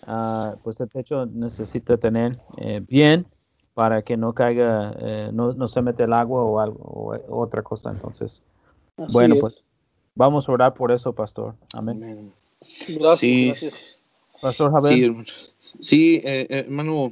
[0.08, 3.26] uh, pues el techo necesita tener eh, bien
[3.74, 7.62] para que no caiga, eh, no, no, se mete el agua o algo o, otra
[7.62, 8.42] cosa, entonces.
[8.98, 9.42] Así bueno, es.
[9.42, 9.66] pues
[10.16, 11.56] Vamos a orar por eso, pastor.
[11.74, 12.34] Amén.
[12.62, 13.20] Gracias.
[13.20, 13.74] Sí, gracias.
[14.42, 15.14] Pastor Javier.
[15.26, 15.34] sí,
[15.80, 17.12] sí eh, hermano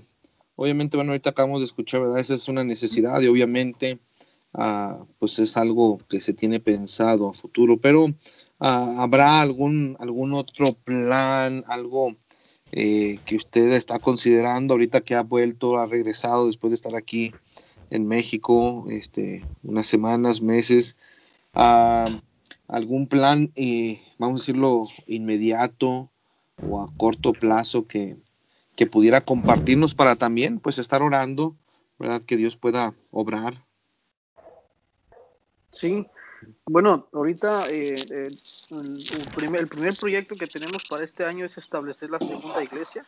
[0.55, 2.19] obviamente, bueno, ahorita acabamos de escuchar, ¿verdad?
[2.19, 3.99] Esa es una necesidad y obviamente,
[4.53, 8.07] ah, pues es algo que se tiene pensado a futuro, pero
[8.59, 12.15] ah, ¿habrá algún, algún otro plan, algo
[12.71, 17.31] eh, que usted está considerando ahorita que ha vuelto, ha regresado después de estar aquí
[17.89, 20.95] en México, este, unas semanas, meses?
[21.53, 22.07] Ah,
[22.67, 26.09] ¿Algún plan, eh, vamos a decirlo, inmediato
[26.67, 28.17] o a corto plazo que,
[28.75, 31.55] que pudiera compartirnos para también pues estar orando,
[31.99, 32.21] ¿verdad?
[32.21, 33.65] Que Dios pueda obrar.
[35.71, 36.05] Sí,
[36.65, 38.39] bueno, ahorita eh, el,
[39.35, 43.05] primer, el, primer, proyecto que tenemos para este año es establecer la segunda iglesia.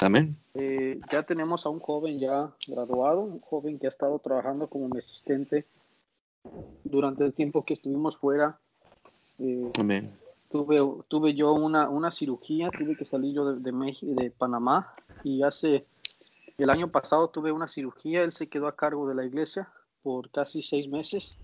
[0.00, 0.36] Amén.
[0.54, 4.88] Eh, ya tenemos a un joven ya graduado, un joven que ha estado trabajando como
[4.88, 5.66] mi asistente
[6.84, 8.58] durante el tiempo que estuvimos fuera.
[9.38, 10.76] Eh, Amén tuve,
[11.08, 15.42] tuve yo una, una cirugía, tuve que salir yo de, de, México, de Panamá y
[15.42, 15.86] hace
[16.56, 19.68] el año pasado tuve una cirugía, él se quedó a cargo de la iglesia
[20.02, 21.36] por casi seis meses.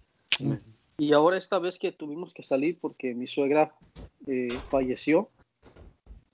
[0.98, 3.74] Y ahora esta vez que tuvimos que salir porque mi suegra
[4.26, 5.28] eh, falleció,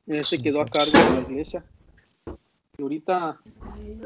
[0.06, 1.64] él se quedó a cargo de la iglesia.
[2.78, 3.40] Y ahorita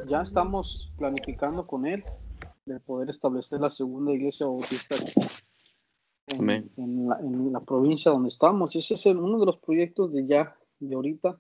[0.07, 2.05] ya estamos planificando con él
[2.67, 4.97] de poder establecer la segunda iglesia bautista
[6.39, 8.75] en, la, en, la, provincia donde estamos.
[8.77, 11.39] Ese es uno de los proyectos de ya, de ahorita.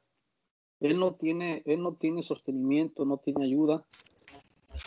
[0.80, 3.84] Él no tiene, él no tiene sostenimiento, no tiene ayuda.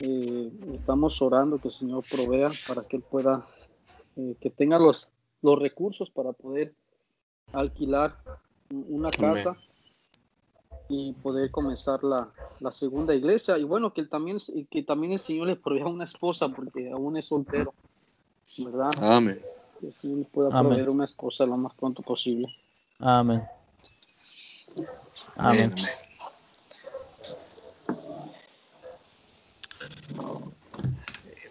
[0.01, 3.47] Eh, estamos orando que el Señor provea para que él pueda,
[4.15, 5.09] eh, que tenga los,
[5.41, 6.73] los recursos para poder
[7.53, 8.17] alquilar
[8.69, 9.57] una casa
[10.89, 13.57] y poder comenzar la, la, segunda iglesia.
[13.57, 14.37] Y bueno, que él también,
[14.69, 17.73] que también el Señor le provea una esposa porque aún es soltero.
[18.59, 18.91] ¿Verdad?
[19.01, 19.41] Amén
[19.79, 22.47] que sí pueda proveer una esposa lo más pronto posible.
[22.99, 23.43] Amén.
[25.35, 25.73] Amén.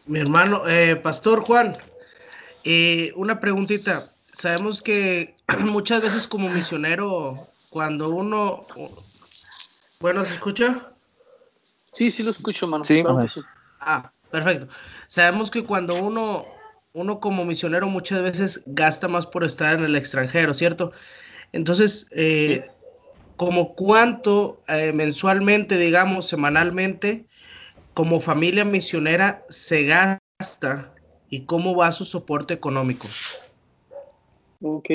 [0.06, 1.76] Mi hermano, eh, Pastor Juan,
[2.64, 4.08] eh, una preguntita.
[4.32, 5.34] Sabemos que
[5.64, 8.66] muchas veces como misionero, cuando uno...
[10.00, 10.92] Bueno, ¿se escucha?
[11.92, 12.84] Sí, sí lo escucho, hermano.
[12.84, 13.02] Sí.
[13.80, 14.68] Ah, perfecto.
[15.08, 16.55] Sabemos que cuando uno
[16.96, 20.92] uno como misionero muchas veces gasta más por estar en el extranjero, ¿cierto?
[21.52, 22.70] Entonces, eh,
[23.36, 27.26] como cuánto eh, mensualmente, digamos, semanalmente,
[27.92, 30.94] como familia misionera se gasta
[31.28, 33.06] y cómo va su soporte económico.
[34.62, 34.90] Ok.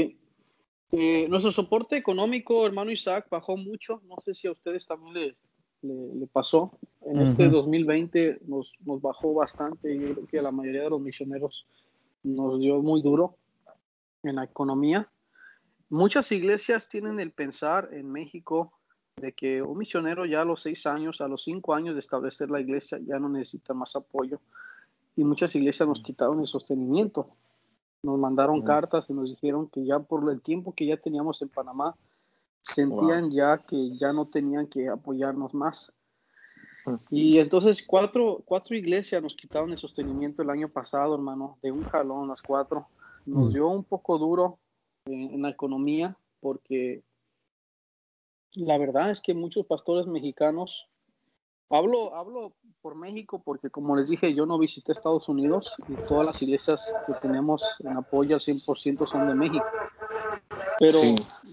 [0.94, 4.02] Eh, nuestro soporte económico, hermano Isaac, bajó mucho.
[4.08, 5.36] No sé si a ustedes también
[5.84, 6.72] le, pasó.
[7.06, 9.96] En este 2020 nos, nos, bajó bastante.
[9.96, 11.68] Yo creo que a la mayoría de los misioneros
[12.24, 13.38] nos dio muy duro
[14.24, 15.10] en la economía.
[15.90, 18.72] Muchas iglesias tienen el pensar en México
[19.18, 22.50] de que un misionero ya a los seis años, a los cinco años de establecer
[22.50, 24.40] la iglesia, ya no necesita más apoyo.
[25.16, 27.28] Y muchas iglesias nos quitaron el sostenimiento.
[28.04, 31.50] Nos mandaron cartas y nos dijeron que ya por el tiempo que ya teníamos en
[31.50, 31.96] Panamá,
[32.62, 35.94] sentían ya que ya no tenían que apoyarnos más.
[37.10, 41.84] Y entonces cuatro, cuatro iglesias nos quitaron el sostenimiento el año pasado, hermano, de un
[41.84, 42.88] jalón las cuatro.
[43.26, 43.54] Nos mm.
[43.54, 44.58] dio un poco duro
[45.06, 47.04] en, la economía porque
[48.54, 50.90] la verdad es que muchos pastores mexicanos,
[51.70, 56.26] hablo, hablo por México porque como les dije, yo no visité Estados Unidos y todas
[56.26, 59.66] las iglesias que tenemos en apoyo al 100% son de México.
[60.80, 61.00] Pero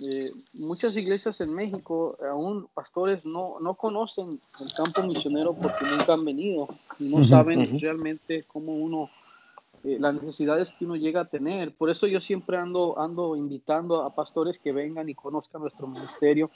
[0.01, 6.13] eh, muchas iglesias en México, aún pastores no, no conocen el campo misionero porque nunca
[6.13, 6.69] han venido
[7.01, 9.11] y no saben realmente cómo uno,
[9.83, 11.73] eh, las necesidades que uno llega a tener.
[11.75, 16.51] Por eso yo siempre ando, ando invitando a pastores que vengan y conozcan nuestro ministerio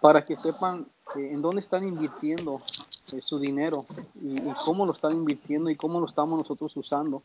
[0.00, 2.60] para que sepan eh, en dónde están invirtiendo
[3.20, 3.86] su dinero
[4.20, 7.22] y, y, cómo lo están invirtiendo y cómo lo estamos nosotros usando.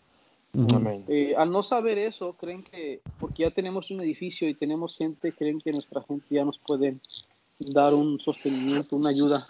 [1.07, 5.31] Eh, al no saber eso, creen que, porque ya tenemos un edificio y tenemos gente,
[5.31, 6.97] creen que nuestra gente ya nos puede
[7.59, 9.47] dar un sostenimiento, una ayuda.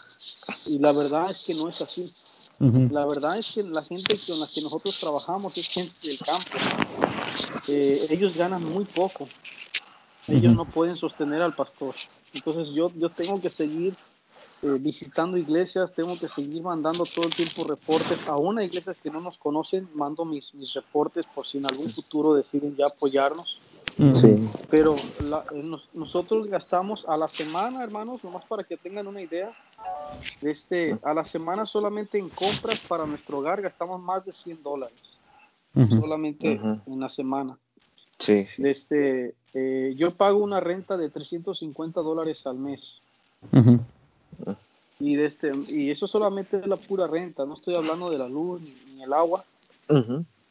[0.67, 2.11] Y la verdad es que no es así.
[2.59, 6.57] La verdad es que la gente con la que nosotros trabajamos es gente del campo.
[7.67, 9.27] Eh, ellos ganan muy poco.
[10.27, 11.95] Ellos no pueden sostener al pastor.
[12.33, 13.95] Entonces yo, yo tengo que seguir
[14.63, 19.09] eh, visitando iglesias, tengo que seguir mandando todo el tiempo reportes, a una iglesias que
[19.09, 23.59] no nos conocen, mando mis, mis reportes por si en algún futuro deciden ya apoyarnos.
[24.13, 24.49] Sí.
[24.69, 24.95] Pero
[25.93, 29.51] nosotros gastamos a la semana, hermanos, nomás para que tengan una idea,
[30.41, 35.17] este, a la semana solamente en compras para nuestro hogar gastamos más de 100 dólares,
[35.89, 37.57] solamente en la semana.
[38.17, 38.45] Sí.
[38.59, 43.01] Este, eh, yo pago una renta de 350 dólares al mes.
[44.99, 48.27] Y, de este, y eso solamente es la pura renta, no estoy hablando de la
[48.27, 49.43] luz ni, el agua.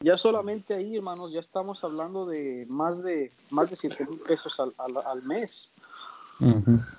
[0.00, 4.59] Ya solamente ahí, hermanos, ya estamos hablando de más de más de 7 mil pesos
[4.59, 5.72] al, al, mes.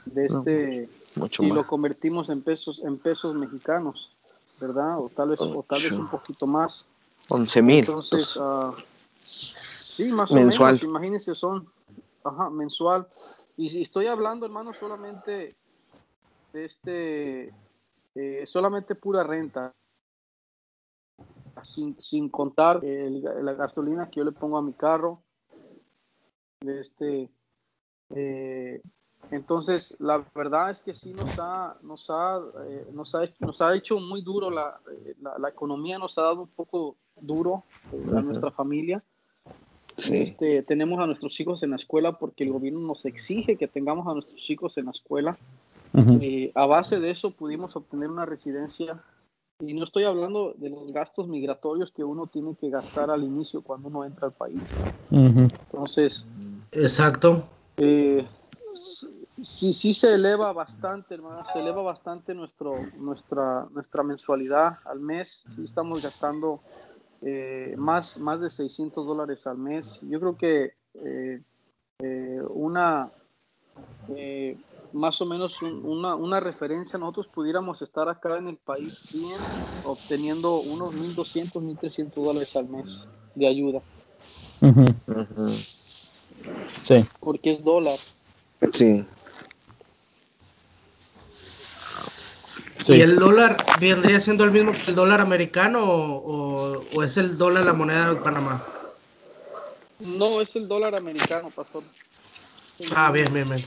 [0.05, 0.89] De este,
[1.31, 4.11] si lo convertimos en pesos en pesos mexicanos,
[4.59, 4.99] ¿verdad?
[4.99, 6.85] O tal vez, o tal vez un poquito más.
[7.29, 7.79] 11 mil.
[7.79, 8.73] Entonces, uh,
[9.23, 11.67] sí, más o menos, imagínense, son
[12.23, 13.07] ajá, mensual.
[13.57, 15.55] Y si estoy hablando, hermano, solamente
[16.53, 17.53] este,
[18.15, 19.73] eh, solamente pura renta,
[21.63, 25.21] sin, sin contar la gasolina que yo le pongo a mi carro.
[26.61, 27.29] De este,
[28.15, 28.81] eh,
[29.29, 33.75] entonces, la verdad es que sí nos ha, nos ha, eh, nos ha, nos ha
[33.75, 34.79] hecho muy duro, la,
[35.21, 37.63] la, la, economía nos ha dado un poco duro
[38.15, 39.03] a nuestra familia.
[39.97, 44.07] Este, tenemos a nuestros hijos en la escuela porque el gobierno nos exige que tengamos
[44.07, 45.37] a nuestros hijos en la escuela.
[45.93, 49.03] Eh, a base de eso pudimos obtener una residencia
[49.59, 53.61] y no estoy hablando de los gastos migratorios que uno tiene que gastar al inicio
[53.61, 54.61] cuando uno entra al país.
[55.11, 56.25] Entonces,
[56.71, 57.47] exacto.
[57.77, 58.25] Eh,
[59.43, 65.45] sí, sí se eleva bastante, hermano, se eleva bastante nuestro, nuestra, nuestra mensualidad al mes.
[65.55, 66.61] Sí estamos gastando
[67.21, 69.99] eh, más, más de 600 dólares al mes.
[70.01, 71.41] Yo creo que eh,
[71.99, 73.11] eh, una,
[74.93, 79.41] más o menos una, una, referencia, nosotros pudiéramos estar acá en el país bien
[79.83, 83.81] obteniendo unos 1.200, 1.300 dólares al mes de ayuda.
[86.83, 87.05] Sí.
[87.19, 87.97] Porque es dólar.
[88.73, 89.05] Sí.
[92.87, 97.37] ¿Y el dólar vendría siendo el mismo que el dólar americano o, o, es el
[97.37, 98.63] dólar la moneda de Panamá?
[99.99, 101.83] No, es el dólar americano, pastor.
[102.95, 103.63] Ah, bien, bien, bien.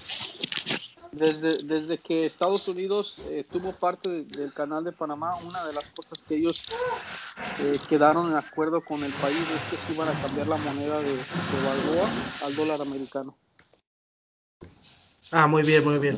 [1.16, 5.85] Desde, desde que Estados Unidos eh, tuvo parte del canal de Panamá, una de las
[5.90, 6.66] cosas que ellos
[7.61, 11.00] eh, quedaron en acuerdo con el país es que se iban a cambiar la moneda
[11.03, 12.11] de, de Balboa
[12.42, 13.37] al dólar americano.
[15.31, 16.16] Ah, muy bien, muy bien.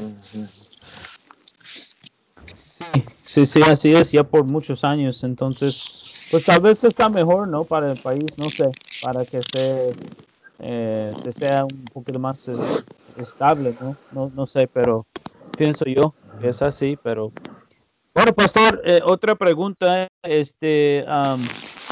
[3.25, 5.25] Sí, sí, así es, ya por muchos años.
[5.25, 7.65] Entonces, pues tal vez está mejor, ¿no?
[7.65, 8.71] Para el país, no sé,
[9.03, 9.93] para que se,
[10.59, 12.55] eh, se sea un poquito más eh,
[13.16, 13.97] estable, ¿no?
[14.12, 14.33] ¿no?
[14.35, 15.07] No sé, pero
[15.57, 17.33] pienso yo que es así, pero...
[18.14, 21.05] Bueno, pastor, eh, otra pregunta, este,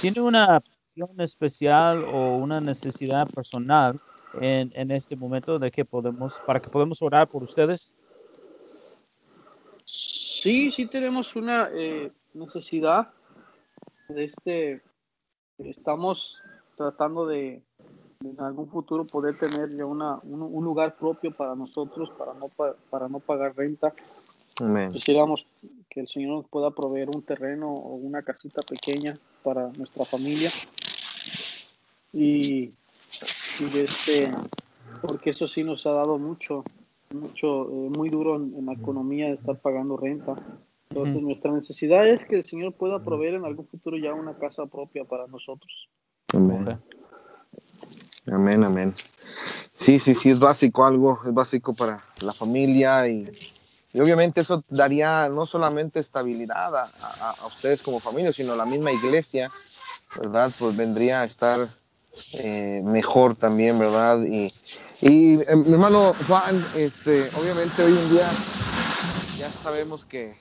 [0.01, 4.01] ¿tiene una acción especial o una necesidad personal
[4.41, 7.95] en, en este momento de que podemos, para que podamos orar por ustedes?
[10.45, 13.11] Sí, sí tenemos una eh, necesidad
[14.09, 14.83] de este,
[15.59, 16.41] estamos
[16.77, 17.63] tratando de,
[18.31, 22.49] en algún futuro poder tener ya una, un, lugar propio para nosotros, para no,
[22.91, 23.95] para no pagar renta.
[24.93, 25.47] Quisiéramos
[25.91, 30.49] que el Señor nos pueda proveer un terreno o una casita pequeña para nuestra familia.
[32.13, 32.73] Y,
[33.61, 34.31] y este,
[35.03, 36.65] porque eso sí nos ha dado mucho,
[37.11, 40.37] mucho, eh, muy duro en, la economía de estar pagando renta.
[40.91, 44.67] Entonces, nuestra necesidad es que el Señor pueda proveer en algún futuro ya una casa
[44.67, 45.89] propia para nosotros.
[46.33, 46.79] Amén.
[48.27, 48.95] Amén, amén.
[49.75, 53.29] Sí, sí, sí, es básico algo, es básico para la familia y,
[53.95, 58.93] obviamente eso daría no solamente estabilidad a, a, ustedes como familia, sino a la misma
[58.93, 59.51] iglesia,
[60.15, 60.51] ¿verdad?
[60.57, 61.69] Pues vendría a estar
[62.33, 64.23] eh, mejor también, ¿verdad?
[64.25, 64.53] Y,
[65.01, 68.37] y eh, mi hermano Juan, este, obviamente hoy en día
[69.37, 70.37] ya sabemos que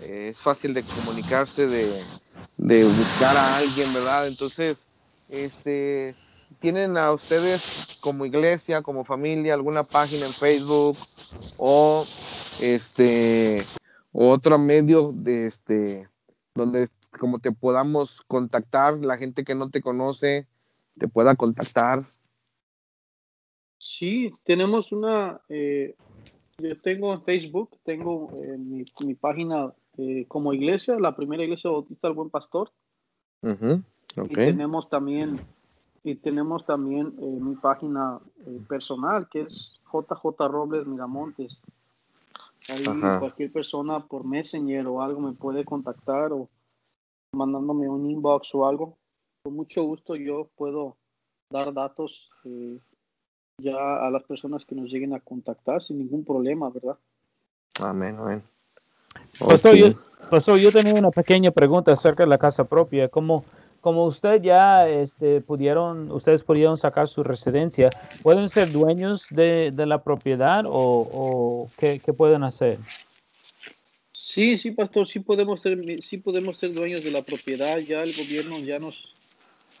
[0.00, 4.26] eh, es fácil de comunicarse, de, buscar a alguien, ¿verdad?
[4.26, 4.86] Entonces,
[5.28, 6.14] este,
[6.64, 10.96] ¿tienen a ustedes como iglesia, como familia, alguna página en Facebook
[11.58, 12.02] o
[12.62, 13.58] este
[14.12, 16.08] otro medio de este
[16.54, 16.88] donde
[17.20, 20.46] como te podamos contactar, la gente que no te conoce
[20.96, 22.10] te pueda contactar?
[23.76, 25.94] Sí, tenemos una, eh,
[26.56, 32.08] yo tengo en Facebook, tengo eh, mi, página eh, como iglesia, la primera iglesia bautista
[32.08, 32.72] del Buen Pastor.
[33.42, 35.38] Y tenemos también,
[36.04, 38.20] y tenemos también mi página
[38.68, 41.62] personal, que es JJ Robles Miramontes.
[42.68, 42.84] Ahí
[43.18, 46.48] cualquier persona por Messenger o algo me puede contactar o
[47.32, 48.96] mandándome un inbox o algo.
[49.42, 50.96] Con mucho gusto yo puedo
[51.50, 52.30] dar datos
[53.58, 56.98] ya a las personas que nos lleguen a contactar sin ningún problema, ¿verdad?
[57.82, 58.42] Amén, amén.
[59.38, 63.08] Pastor, yo, yo tenía una pequeña pregunta acerca de la casa propia.
[63.08, 63.44] Como,
[63.84, 67.90] como usted ya este, pudieron, ustedes pudieron sacar su residencia,
[68.22, 72.78] ¿pueden ser dueños de, la propiedad o, qué, pueden hacer?
[74.10, 77.76] Sí, sí, pastor, sí podemos ser, sí podemos ser dueños de la propiedad.
[77.76, 79.14] Ya el gobierno ya nos,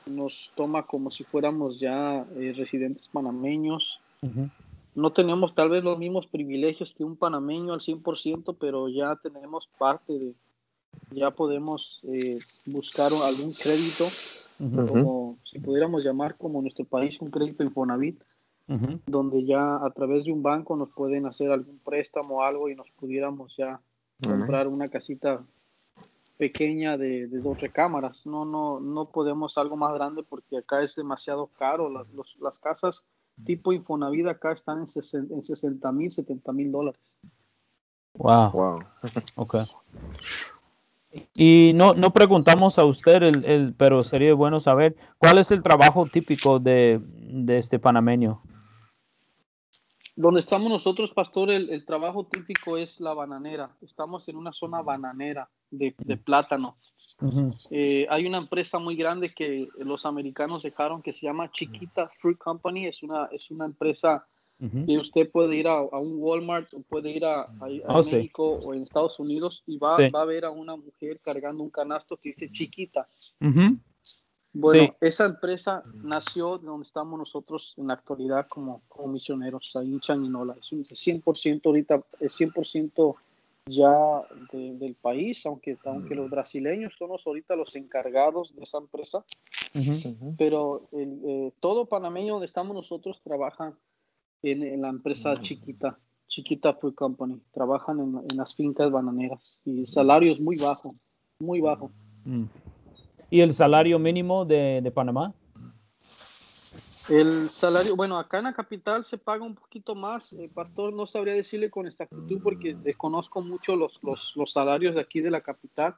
[0.04, 4.00] nos toma como si fuéramos ya eh, residentes panameños.
[4.94, 9.66] No tenemos tal vez los mismos privilegios que un panameño al 100%, pero ya tenemos
[9.78, 10.34] parte de,
[11.10, 14.06] ya podemos eh, buscar algún crédito,
[14.58, 18.22] como si pudiéramos llamar como nuestro país un crédito Infonavit,
[19.06, 22.74] donde ya a través de un banco nos pueden hacer algún préstamo o algo y
[22.74, 23.80] nos pudiéramos ya
[24.22, 25.44] comprar una casita
[26.38, 28.26] pequeña de, dos recámaras.
[28.26, 31.90] No, no, no podemos algo más grande porque acá es demasiado caro.
[31.90, 32.06] Las,
[32.40, 33.04] las casas
[33.44, 37.00] tipo Infonavit acá están en, 60 mil, 70 mil dólares.
[38.14, 38.50] Wow.
[38.52, 38.78] wow.
[39.36, 39.56] ok.
[41.34, 45.62] Y no, no preguntamos a usted, el, el, pero sería bueno saber, ¿cuál es el
[45.62, 48.42] trabajo típico de, de este panameño?
[50.16, 53.76] Donde estamos nosotros, pastor, el, trabajo típico es la bananera.
[53.82, 55.92] Estamos en una zona bananera de,
[56.24, 56.76] plátano.
[57.70, 62.38] Eh, hay una empresa muy grande que los americanos dejaron que se llama Chiquita Fruit
[62.38, 62.86] Company.
[62.86, 64.24] Es una, es una empresa
[64.58, 67.48] que usted puede ir a, un Walmart o puede ir a,
[67.88, 71.62] oh, México o en Estados Unidos y va, va, a ver a una mujer cargando
[71.62, 73.06] un canasto que dice Chiquita.
[74.56, 80.00] Bueno, esa empresa nació donde estamos nosotros en la actualidad como, como misioneros, ahí en
[80.00, 80.54] Chaninola.
[80.58, 83.16] Es un 100% ahorita, es 100%
[83.66, 89.24] ya del país, aunque, aunque los brasileños son ahorita los encargados de esa empresa.
[90.38, 93.74] Pero eh, todo panameño donde estamos nosotros trabajan
[94.52, 97.40] en, la empresa chiquita, Chiquita Food Company.
[97.52, 100.90] Trabajan en, las fincas bananeras y el salario es muy bajo,
[101.38, 101.90] muy bajo.
[102.24, 102.44] Mm.
[103.30, 105.34] ¿Y el salario mínimo de, Panamá?
[107.08, 110.32] El salario, bueno, acá en la capital se paga un poquito más.
[110.32, 115.20] Eh, pastor, no sabría decirle con exactitud porque desconozco mucho los, los, salarios de aquí
[115.20, 115.96] de la capital.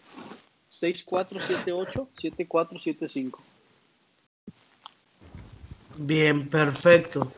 [0.69, 3.41] 6478 7475
[5.97, 7.31] Bien, perfecto.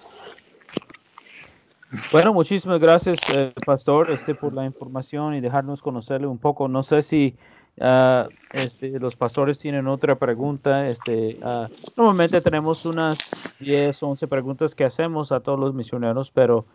[2.12, 6.68] Bueno, muchísimas gracias, eh, Pastor, este, por la información y dejarnos conocerle un poco.
[6.68, 7.36] No sé si
[7.78, 10.88] Uh, este, los pastores tienen otra pregunta.
[10.88, 16.66] Este, uh, normalmente tenemos unas 10, 11 preguntas que hacemos a todos los misioneros, pero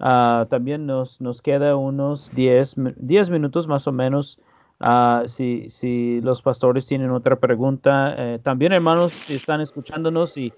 [0.00, 4.38] uh, también nos, nos queda unos 10, 10 minutos más o menos.
[5.26, 10.52] si, si los pastores tienen otra pregunta, eh, también hermanos, si están escuchándonos y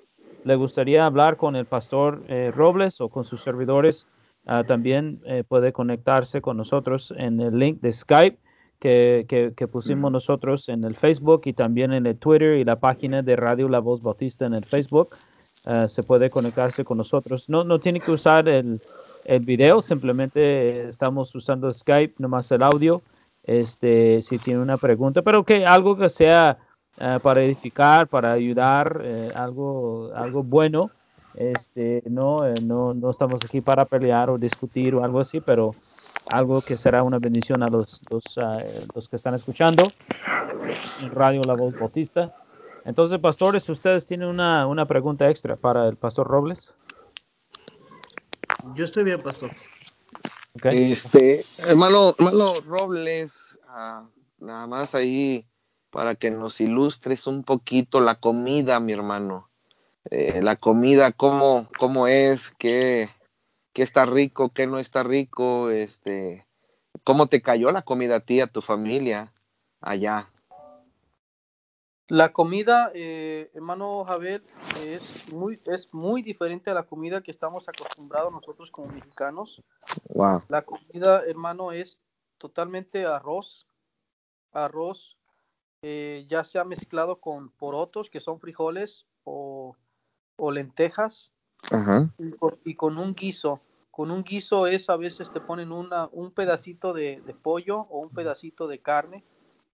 [0.44, 4.06] le gustaría hablar con el pastor eh, Robles o con sus servidores,
[4.66, 8.36] también eh, puede conectarse con nosotros en el link de Skype
[8.78, 13.36] que, pusimos nosotros en el Facebook y también en el Twitter y la página de
[13.36, 15.16] Radio La Voz Bautista en el Facebook.
[15.86, 17.48] Se puede conectarse con nosotros.
[17.48, 18.82] No, no tiene que usar el,
[19.24, 23.02] el video, simplemente estamos usando Skype, nomás el audio.
[23.42, 26.58] Este, si tiene una pregunta, pero que algo que sea
[26.98, 30.90] eh, para edificar, para ayudar, eh, algo, algo bueno.
[31.34, 35.74] Este, no, no, no estamos aquí para pelear o discutir o algo así, pero
[36.30, 38.58] algo que será una bendición a los, los, ah,
[38.94, 39.84] los que están escuchando
[41.12, 42.34] Radio La Voz Bautista.
[42.84, 46.72] Entonces, pastores, ustedes tienen una, una pregunta extra para el pastor Robles.
[48.74, 49.50] Yo estoy bien, pastor.
[50.62, 55.46] Este, hermano, hermano Robles, ah, nada más ahí
[55.90, 59.50] para que nos ilustres un poquito la comida, mi hermano.
[60.10, 63.08] Eh, la comida, cómo, cómo es, qué,
[63.72, 66.46] qué está rico, qué no está rico, este,
[67.04, 69.32] cómo te cayó la comida a ti, a tu familia
[69.80, 70.30] allá.
[72.08, 74.42] La comida, eh, hermano Javier,
[74.80, 79.62] es muy, es muy diferente a la comida que estamos acostumbrados nosotros como mexicanos.
[80.10, 80.42] Wow.
[80.48, 82.02] La comida, hermano, es
[82.36, 83.66] totalmente arroz,
[84.52, 85.16] arroz,
[85.80, 89.74] eh, ya sea mezclado con porotos, que son frijoles, o,
[90.36, 91.32] o lentejas,
[92.18, 93.60] y con, y con un guiso.
[93.90, 98.00] Con un guiso es a veces te ponen una, un pedacito de, de pollo o
[98.00, 99.24] un pedacito de carne.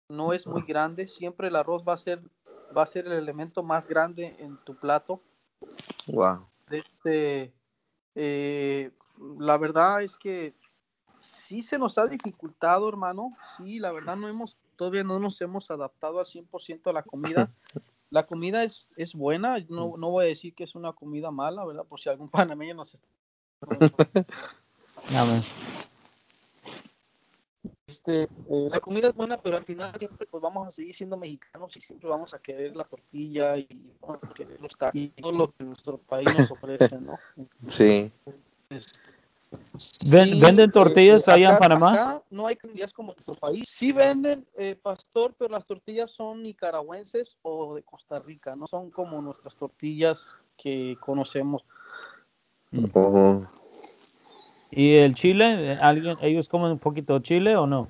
[0.09, 1.07] No es muy grande.
[1.07, 2.21] Siempre el arroz va a ser,
[2.75, 5.21] va a ser el elemento más grande en tu plato.
[6.07, 6.47] Wow.
[6.69, 7.53] Este,
[8.15, 8.91] eh,
[9.39, 10.55] la verdad es que
[11.19, 13.35] sí se nos ha dificultado, hermano.
[13.57, 17.51] Sí, la verdad no hemos, todavía no nos hemos adaptado al 100% a la comida.
[18.09, 21.65] La comida es, es buena, no, no voy a decir que es una comida mala,
[21.65, 21.83] ¿verdad?
[21.83, 23.05] Por si algún panameño nos está...
[28.07, 31.17] Este, eh, la comida es buena, pero al final siempre pues vamos a seguir siendo
[31.17, 33.67] mexicanos y siempre vamos a querer la tortilla y
[33.99, 37.19] vamos a querer los tacos y todo lo que nuestro país nos ofrece, ¿no?
[37.67, 38.11] Sí.
[38.69, 38.99] Entonces,
[40.11, 41.91] Ven- Sí, ¿Venden tortillas eh, allá en Panamá?
[41.93, 43.63] acá no hay tortillas como en nuestro país.
[43.67, 48.89] Sí venden, eh, pastor, pero las tortillas son nicaragüenses o de Costa Rica, no son
[48.89, 51.63] como nuestras tortillas que conocemos.
[54.71, 55.77] ¿Y el chile?
[55.81, 57.87] ¿Alguien, ¿Ellos comen un poquito de chile o no?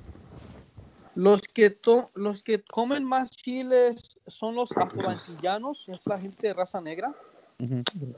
[1.16, 6.54] Los que, to- los que comen más chiles son los afroantillanos, es la gente de
[6.54, 7.16] raza negra.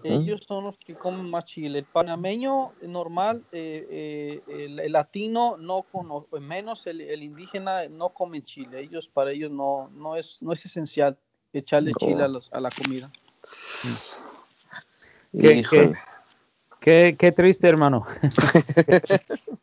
[0.03, 1.80] Ellos son los que comen más chile.
[1.80, 6.10] El panameño normal, eh, eh, el, el latino, no con,
[6.41, 8.82] menos el, el indígena, no comen chile.
[8.82, 11.18] Ellos, para ellos, no, no, es, no es esencial
[11.53, 11.97] echarle No.
[11.97, 13.10] chile a, los- a la comida.
[15.39, 15.97] ¿Qué- Híjole.
[16.80, 18.05] Qué, qué triste, hermano.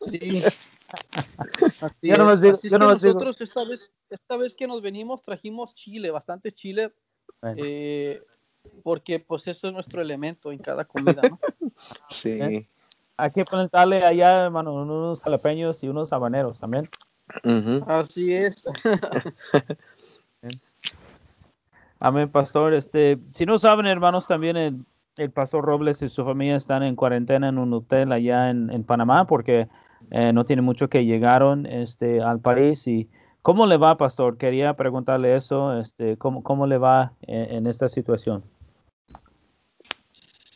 [0.00, 0.42] Sí.
[1.80, 2.40] Así Yo nomás es.
[2.42, 5.22] digo- Así es yo que nomás digo- nosotros esta vez, esta vez que nos venimos
[5.22, 6.92] trajimos chile, bastante chile,
[7.40, 7.62] Bueno.
[7.64, 8.22] eh,
[8.82, 11.40] porque pues eso es nuestro elemento en cada comida, ¿no?
[12.10, 12.30] Sí.
[12.40, 12.68] ¿Eh?
[13.18, 16.88] Hay que plantarle allá, hermano, unos jalapeños y unos habaneros también.
[17.44, 17.82] Ujú.
[17.88, 18.62] Así es.
[21.98, 22.74] Amén, pastor.
[22.74, 24.84] Este, si no saben, hermanos, también el,
[25.16, 29.26] el pastor Robles y su familia están en cuarentena en un hotel allá en, Panamá
[29.26, 29.68] porque
[30.10, 32.86] eh, no tiene mucho que llegaron este, al país.
[32.86, 33.08] Y
[33.42, 34.36] ¿cómo le va, pastor?
[34.38, 35.78] Quería preguntarle eso.
[35.78, 38.44] Este, ¿cómo, cómo le va en, en esta situación?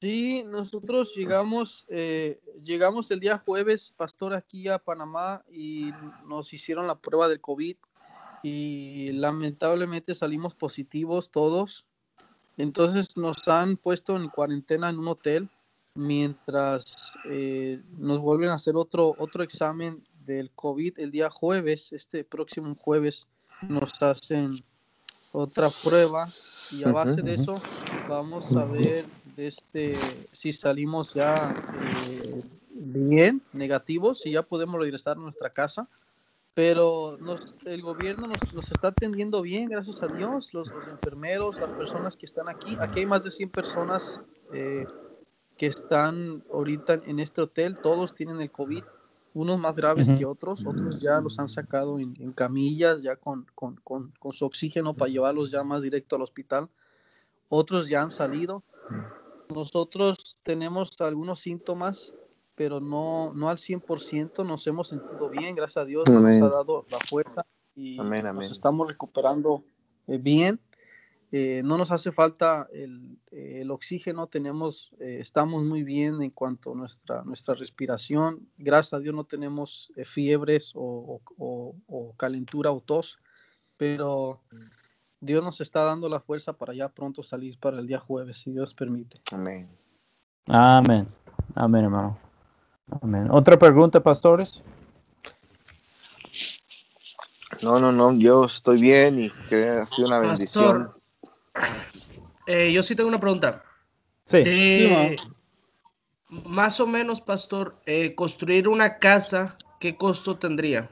[0.01, 5.91] Sí, nosotros llegamos, eh, llegamos el día jueves, pastor, aquí a Panamá y
[6.27, 7.77] nos hicieron la prueba del COVID
[8.43, 11.85] y lamentablemente salimos positivos todos.
[12.61, 15.49] Entonces nos han puesto en cuarentena en un hotel
[15.95, 22.23] mientras eh, nos vuelven a hacer otro, otro examen del COVID el día jueves, este
[22.23, 23.27] próximo jueves
[23.63, 24.53] nos hacen
[25.33, 26.29] otra prueba
[26.73, 27.55] y a base de eso
[28.09, 29.05] vamos a ver
[29.37, 29.97] este
[30.33, 31.55] si salimos ya
[32.09, 32.43] eh,
[32.75, 35.89] bien negativos si ya podemos regresar a nuestra casa
[36.61, 41.59] pero nos- el gobierno nos, nos está atendiendo bien gracias a Dios los, los enfermeros
[41.59, 44.85] las personas que están aquí aquí hay más de 100 personas eh,
[45.57, 48.85] que están ahorita en este hotel todos tienen el COVID
[49.33, 50.19] unos más graves Ujú.
[50.19, 54.33] que otros, otros ya los han sacado en, en camillas, ya con, con, con, con
[54.35, 56.69] su oxígeno para llevarlos ya más directo al hospital.
[57.49, 58.65] Otros ya han salido.
[59.49, 62.17] Nosotros tenemos algunos síntomas,
[62.61, 64.45] pero no, no al 100%.
[64.45, 68.31] Nos hemos sentido bien, gracias a Dios, nos ha dado la fuerza y Amén, nos
[68.33, 68.53] amén.
[68.53, 69.65] estamos recuperando
[70.07, 70.61] eh, bien.
[71.33, 76.29] Eh, no nos hace falta el, eh, el oxígeno, tenemos, eh, estamos muy bien en
[76.33, 78.47] cuanto a nuestra, nuestra respiración.
[78.59, 83.21] Gracias a Dios no tenemos eh, fiebres o- o calentura o tos,
[83.79, 84.43] pero
[85.19, 88.51] Dios nos está dando la fuerza para ya pronto salir para el día jueves, si
[88.53, 89.19] Dios permite.
[89.33, 89.67] Amén.
[90.47, 91.09] Amén.
[91.55, 92.19] Amén, hermano.
[93.03, 93.29] Amén.
[93.31, 94.63] ¿Otra pregunta, pastores?
[97.63, 100.93] No, no, no, yo estoy bien y que ha sido una bendición.
[101.53, 101.83] Pastor,
[102.47, 103.63] eh, yo sí tengo una pregunta.
[104.25, 104.43] Sí.
[104.43, 105.17] De-
[106.47, 110.89] más o menos, pastor, eh, construir una casa, ¿qué costo tendría?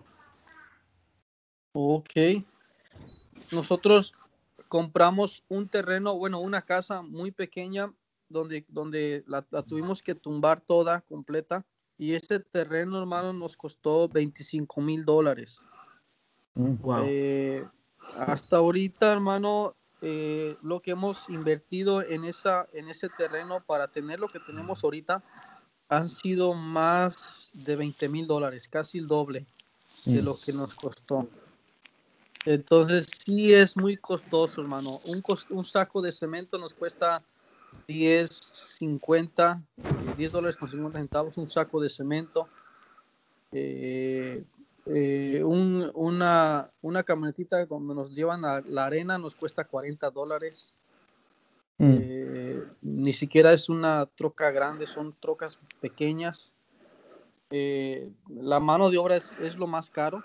[1.72, 2.10] Ok.
[3.52, 4.12] Nosotros
[4.68, 7.92] compramos un terreno, bueno, una casa muy pequeña
[8.28, 11.64] donde, donde la, la tuvimos que tumbar toda completa
[11.98, 15.62] y ese terreno, hermano, nos costó 25 mil dólares.
[16.54, 17.66] Mm, eh,
[18.16, 24.20] hasta ahorita, hermano, eh, lo que hemos invertido en, esa, en ese terreno para tener
[24.20, 25.22] lo que tenemos ahorita
[25.88, 29.46] han sido más de 20 mil dólares, casi el doble
[30.04, 31.26] de lo que nos costó.
[32.44, 35.00] Entonces sí es muy costoso, hermano.
[35.06, 37.22] Un, un saco de cemento nos cuesta
[37.88, 39.62] 10, 50,
[40.18, 42.48] 10 dólares con 50 centavos, un saco de cemento.
[43.52, 44.44] Eh,
[44.86, 50.76] eh, una, una camionetita donde nos llevan a la arena nos cuesta 40 dólares.
[51.78, 51.96] Mm.
[52.00, 56.54] Eh, ni siquiera es una troca grande, son trocas pequeñas.
[57.50, 60.22] la mano de obra es, es, lo más caro.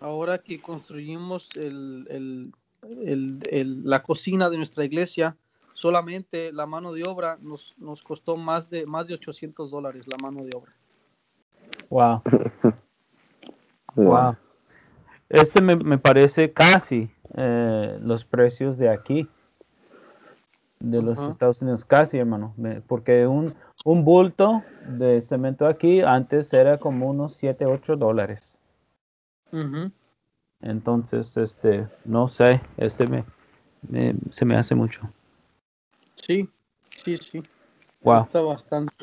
[0.00, 2.52] Ahora que construimos el,
[2.90, 5.36] el, la cocina de nuestra iglesia,
[5.84, 10.16] solamente la mano de obra nos, nos costó más de, más de 800 dólares la
[10.16, 10.72] mano de obra.
[11.90, 12.22] Wow.
[13.94, 14.36] wow.
[15.28, 19.28] Este me, me parece casi eh, los precios de aquí,
[20.80, 22.54] de los Estados Unidos, casi hermano,
[22.86, 23.54] porque un,
[23.84, 28.50] un bulto de cemento aquí antes era como unos 7, 8 dólares.
[30.62, 33.24] Entonces, este, no sé, este me,
[34.30, 35.02] se me hace mucho.
[36.26, 36.48] Sí,
[36.96, 37.42] sí, sí.
[38.02, 38.22] Wow.
[38.22, 38.94] Está bastante.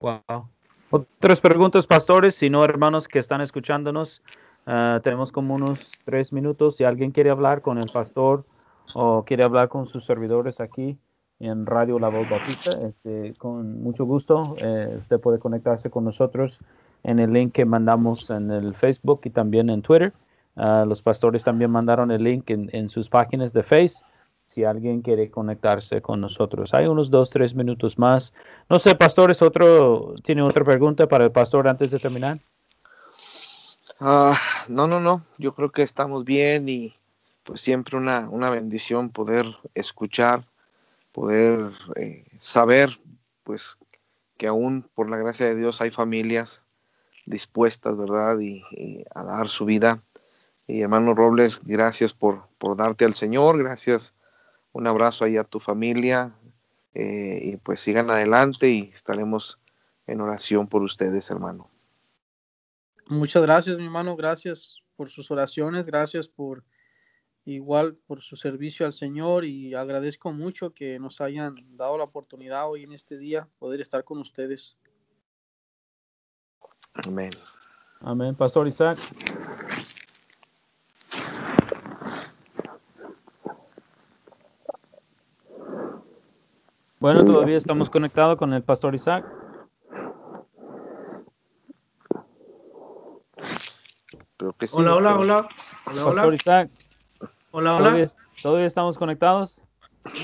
[0.00, 0.48] Wow.
[0.90, 4.22] Otras preguntas, pastores, si no, hermanos que están escuchándonos,
[4.66, 6.76] ah, tenemos como unos tres minutos.
[6.76, 8.44] Si alguien quiere hablar con el pastor
[8.94, 10.98] o quiere hablar con sus servidores aquí
[11.38, 16.58] en Radio La Voz Bautista, este, con mucho gusto, eh, usted puede conectarse con nosotros
[17.04, 20.12] en el link que mandamos en el Facebook y también en Twitter.
[20.56, 24.11] Ah, los pastores también mandaron el link en, en sus páginas de Facebook
[24.46, 26.74] si alguien quiere conectarse con nosotros.
[26.74, 28.32] Hay unos dos, tres minutos más.
[28.68, 32.38] No sé, pastores, otro, ¿tiene otra pregunta para el pastor antes de terminar?
[34.00, 34.38] Ah,
[34.68, 35.24] no, no, no.
[35.38, 36.94] Yo creo que estamos bien y
[37.44, 40.44] pues siempre una, una bendición poder escuchar,
[41.12, 42.98] poder eh, saber,
[43.44, 43.78] pues
[44.36, 46.64] que aún por la gracia de Dios hay familias
[47.26, 48.38] dispuestas, ¿verdad?
[48.40, 50.02] Y, y a dar su vida.
[50.66, 54.14] Y hermano Robles, gracias por, por darte al Señor, gracias
[54.72, 56.34] un abrazo ahí a tu familia
[56.94, 59.60] eh, y pues sigan adelante y estaremos
[60.06, 61.70] en oración por ustedes, hermano.
[63.06, 66.64] Muchas gracias, mi hermano, gracias por sus oraciones, gracias por
[67.44, 72.70] igual por su servicio al Señor y agradezco mucho que nos hayan dado la oportunidad
[72.70, 74.78] hoy en este día poder estar con ustedes.
[77.06, 77.32] Amén.
[78.00, 78.98] Amén, Pastor Isaac.
[87.02, 89.24] Bueno, todavía estamos conectados con el pastor Isaac.
[94.70, 95.48] hola, hola, hola,
[95.84, 96.70] Pastor Isaac.
[97.50, 98.06] Hola, hola.
[98.40, 99.60] ¿Todavía, estamos conectados?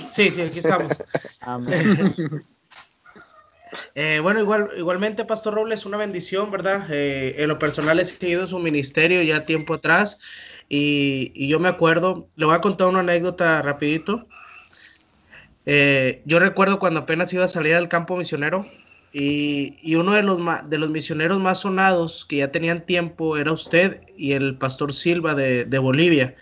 [0.09, 0.93] Sí, sí, aquí estamos.
[1.41, 2.47] Amén.
[3.97, 6.87] Eh, bueno, igual, igualmente, Pastor Robles, una bendición, ¿verdad?
[6.91, 10.20] Eh, en lo personal he seguido su ministerio ya tiempo atrás
[10.68, 14.29] y, y, yo me acuerdo, le voy a contar una anécdota rapidito.
[15.70, 18.64] Eh, yo recuerdo cuando apenas iba a salir al campo misionero
[19.12, 24.00] y, uno de los, de los misioneros más sonados que ya tenían tiempo era usted
[24.16, 26.34] y el pastor Silva de, Bolivia.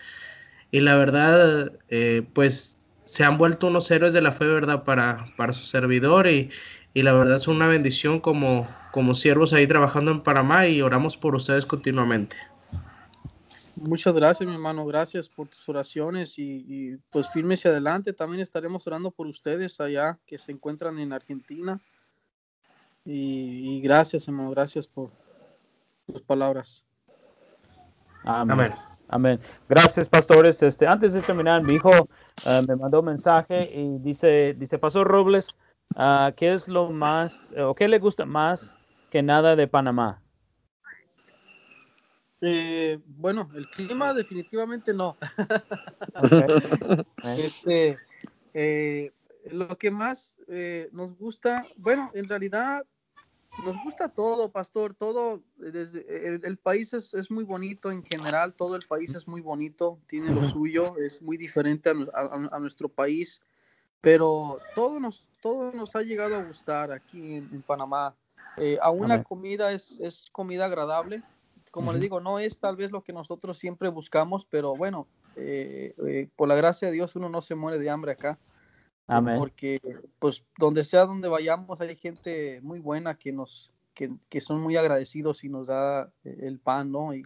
[0.71, 4.85] Y la verdad, eh, pues se han vuelto unos héroes de la fe, ¿verdad?
[4.85, 6.49] Para, para su servidor y,
[6.93, 11.35] la verdad es una bendición como, como siervos ahí trabajando en Panamá y oramos por
[11.35, 12.37] ustedes continuamente.
[13.79, 14.85] Muchas gracias, mi hermano.
[14.85, 18.11] Gracias por tus oraciones y, pues firmes y adelante.
[18.11, 21.79] También estaremos orando por ustedes allá que se encuentran en Argentina.
[23.05, 24.49] Y, gracias, hermano.
[24.49, 25.11] Gracias por
[26.07, 26.83] tus palabras.
[28.23, 28.73] Amén.
[29.09, 29.39] Amén.
[29.69, 30.61] Gracias, pastores.
[30.63, 32.09] Este, antes de terminar, mi hijo
[32.45, 35.55] eh, me mandó un mensaje y dice, dice, Pastor Robles,
[35.95, 38.75] uh, ¿qué es lo más, o qué le gusta más
[39.11, 40.21] que nada de Panamá?
[42.41, 45.17] Eh, bueno, el clima definitivamente no.
[47.23, 47.97] este,
[48.53, 49.11] eh,
[49.51, 52.85] lo que más eh, nos gusta, bueno, en realidad
[53.65, 58.75] nos gusta todo, pastor, todo, desde, el, país es, es, muy bonito en general, todo
[58.75, 63.41] el país es muy bonito, tiene lo suyo, es muy diferente a, nuestro país,
[63.99, 68.13] pero todo nos, todo nos ha llegado a gustar aquí en, Panamá.
[68.79, 71.23] aún la comida es, es comida agradable,
[71.77, 75.05] como le digo, no es tal vez lo que nosotros siempre buscamos, pero bueno,
[75.35, 78.39] eh, eh, por la gracia de Dios uno no se muere de hambre acá.
[79.05, 79.35] Amén.
[79.37, 79.79] Porque
[80.17, 85.43] pues donde sea donde vayamos hay gente muy buena que nos, que, son muy agradecidos
[85.43, 87.13] y nos da el pan, ¿no?
[87.13, 87.23] Y,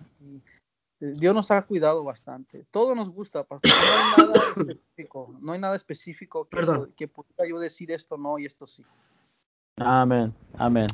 [0.99, 2.65] Dios nos ha cuidado bastante.
[2.71, 3.71] Todo nos gusta, pastor.
[3.71, 6.59] No hay nada específico, no hay nada específico que,
[6.97, 8.83] que pueda yo decir esto no y esto sí.
[9.77, 10.87] Amén, amén.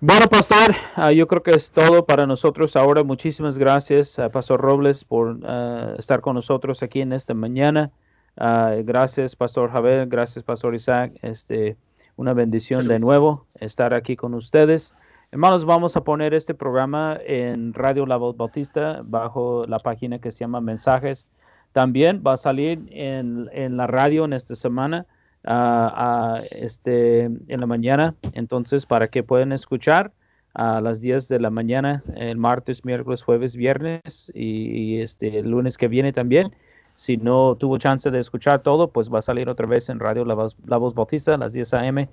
[0.00, 3.04] Bueno, pastor, ah, yo creo que es todo para nosotros ahora.
[3.04, 7.92] Muchísimas gracias, a Pastor Robles, por ah, estar con nosotros aquí en esta mañana.
[8.36, 10.08] Gracias, Pastor Javier.
[10.08, 11.12] Gracias, Pastor Isaac.
[11.22, 11.76] Este,
[12.16, 14.94] una bendición de nuevo estar aquí con ustedes.
[15.30, 20.30] Hermanos, vamos a poner este programa en Radio La Voz Bautista bajo la página que
[20.30, 21.28] se llama Mensajes.
[21.72, 25.06] También va a salir en, en la radio en esta semana
[25.44, 30.12] a este, en la mañana, entonces para que puedan escuchar
[30.54, 35.88] a las 10 de la mañana, el martes, miércoles, jueves, viernes y, este, lunes que
[35.88, 36.54] viene también.
[36.94, 40.24] Si no tuvo chance de escuchar todo, pues va a salir otra vez en Radio
[40.26, 42.08] La Voz, La Voz Bautista a las 10 a.m.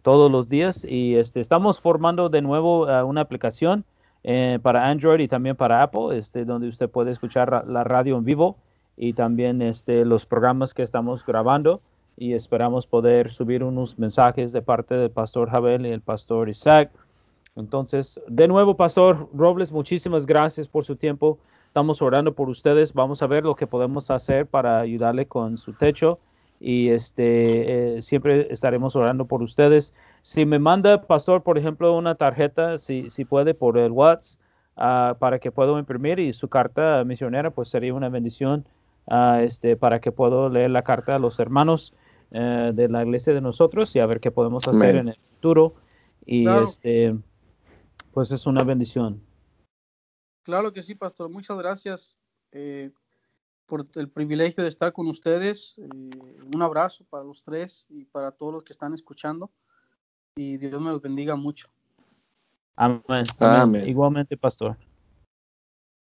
[0.00, 0.86] todos los días.
[0.88, 3.84] Y este, estamos formando de nuevo uh, una aplicación
[4.24, 8.24] eh, para Android y también para Apple, este, donde usted puede escuchar la radio en
[8.24, 8.56] vivo
[8.96, 11.82] y también este, los programas que estamos grabando
[12.16, 16.90] y esperamos poder subir unos mensajes de parte del pastor Javel y el pastor Isaac.
[17.56, 21.38] Entonces, de nuevo, pastor Robles, muchísimas gracias por su tiempo.
[21.66, 22.92] Estamos orando por ustedes.
[22.92, 26.18] Vamos a ver lo que podemos hacer para ayudarle con su techo
[26.62, 29.94] y este eh, siempre estaremos orando por ustedes.
[30.20, 34.40] Si me manda, pastor, por ejemplo, una tarjeta, si, si puede, por el WhatsApp,
[34.76, 38.64] ah, para que pueda imprimir y su carta misionera, pues sería una bendición
[39.08, 41.94] ah, este, para que pueda leer la carta a los hermanos.
[42.34, 45.74] Eh, de la iglesia de nosotros y a ver qué podemos hacer en el futuro.
[46.24, 47.14] Y este,
[48.12, 49.20] pues es una bendición.
[50.42, 51.28] Claro que sí, pastor.
[51.28, 52.16] Muchas gracias
[52.52, 52.90] eh,
[53.66, 55.76] por el privilegio de estar con ustedes.
[55.76, 55.84] Eh,
[56.54, 59.50] un abrazo para los tres y para todos los que están escuchando.
[60.34, 61.68] Y Dios me los bendiga mucho.
[62.76, 63.26] Amén.
[63.86, 64.78] Igualmente, pastor.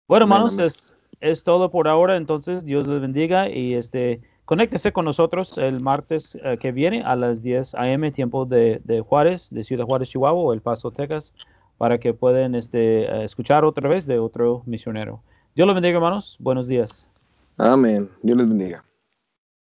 [0.07, 2.15] Bueno, hermanos, es, es todo por ahora.
[2.15, 7.15] Entonces, Dios les bendiga y este Conéctese con nosotros el martes eh, que viene a
[7.15, 8.11] las 10 a.m.
[8.11, 11.33] tiempo de, Juárez, de Ciudad Juárez, Chihuahua o El Paso, Texas,
[11.77, 15.23] para que puedan este, eh, escuchar otra vez de otro misionero.
[15.55, 16.35] Dios los bendiga, hermanos.
[16.37, 17.09] Buenos días.
[17.55, 18.09] Amén.
[18.23, 18.83] Dios les bendiga.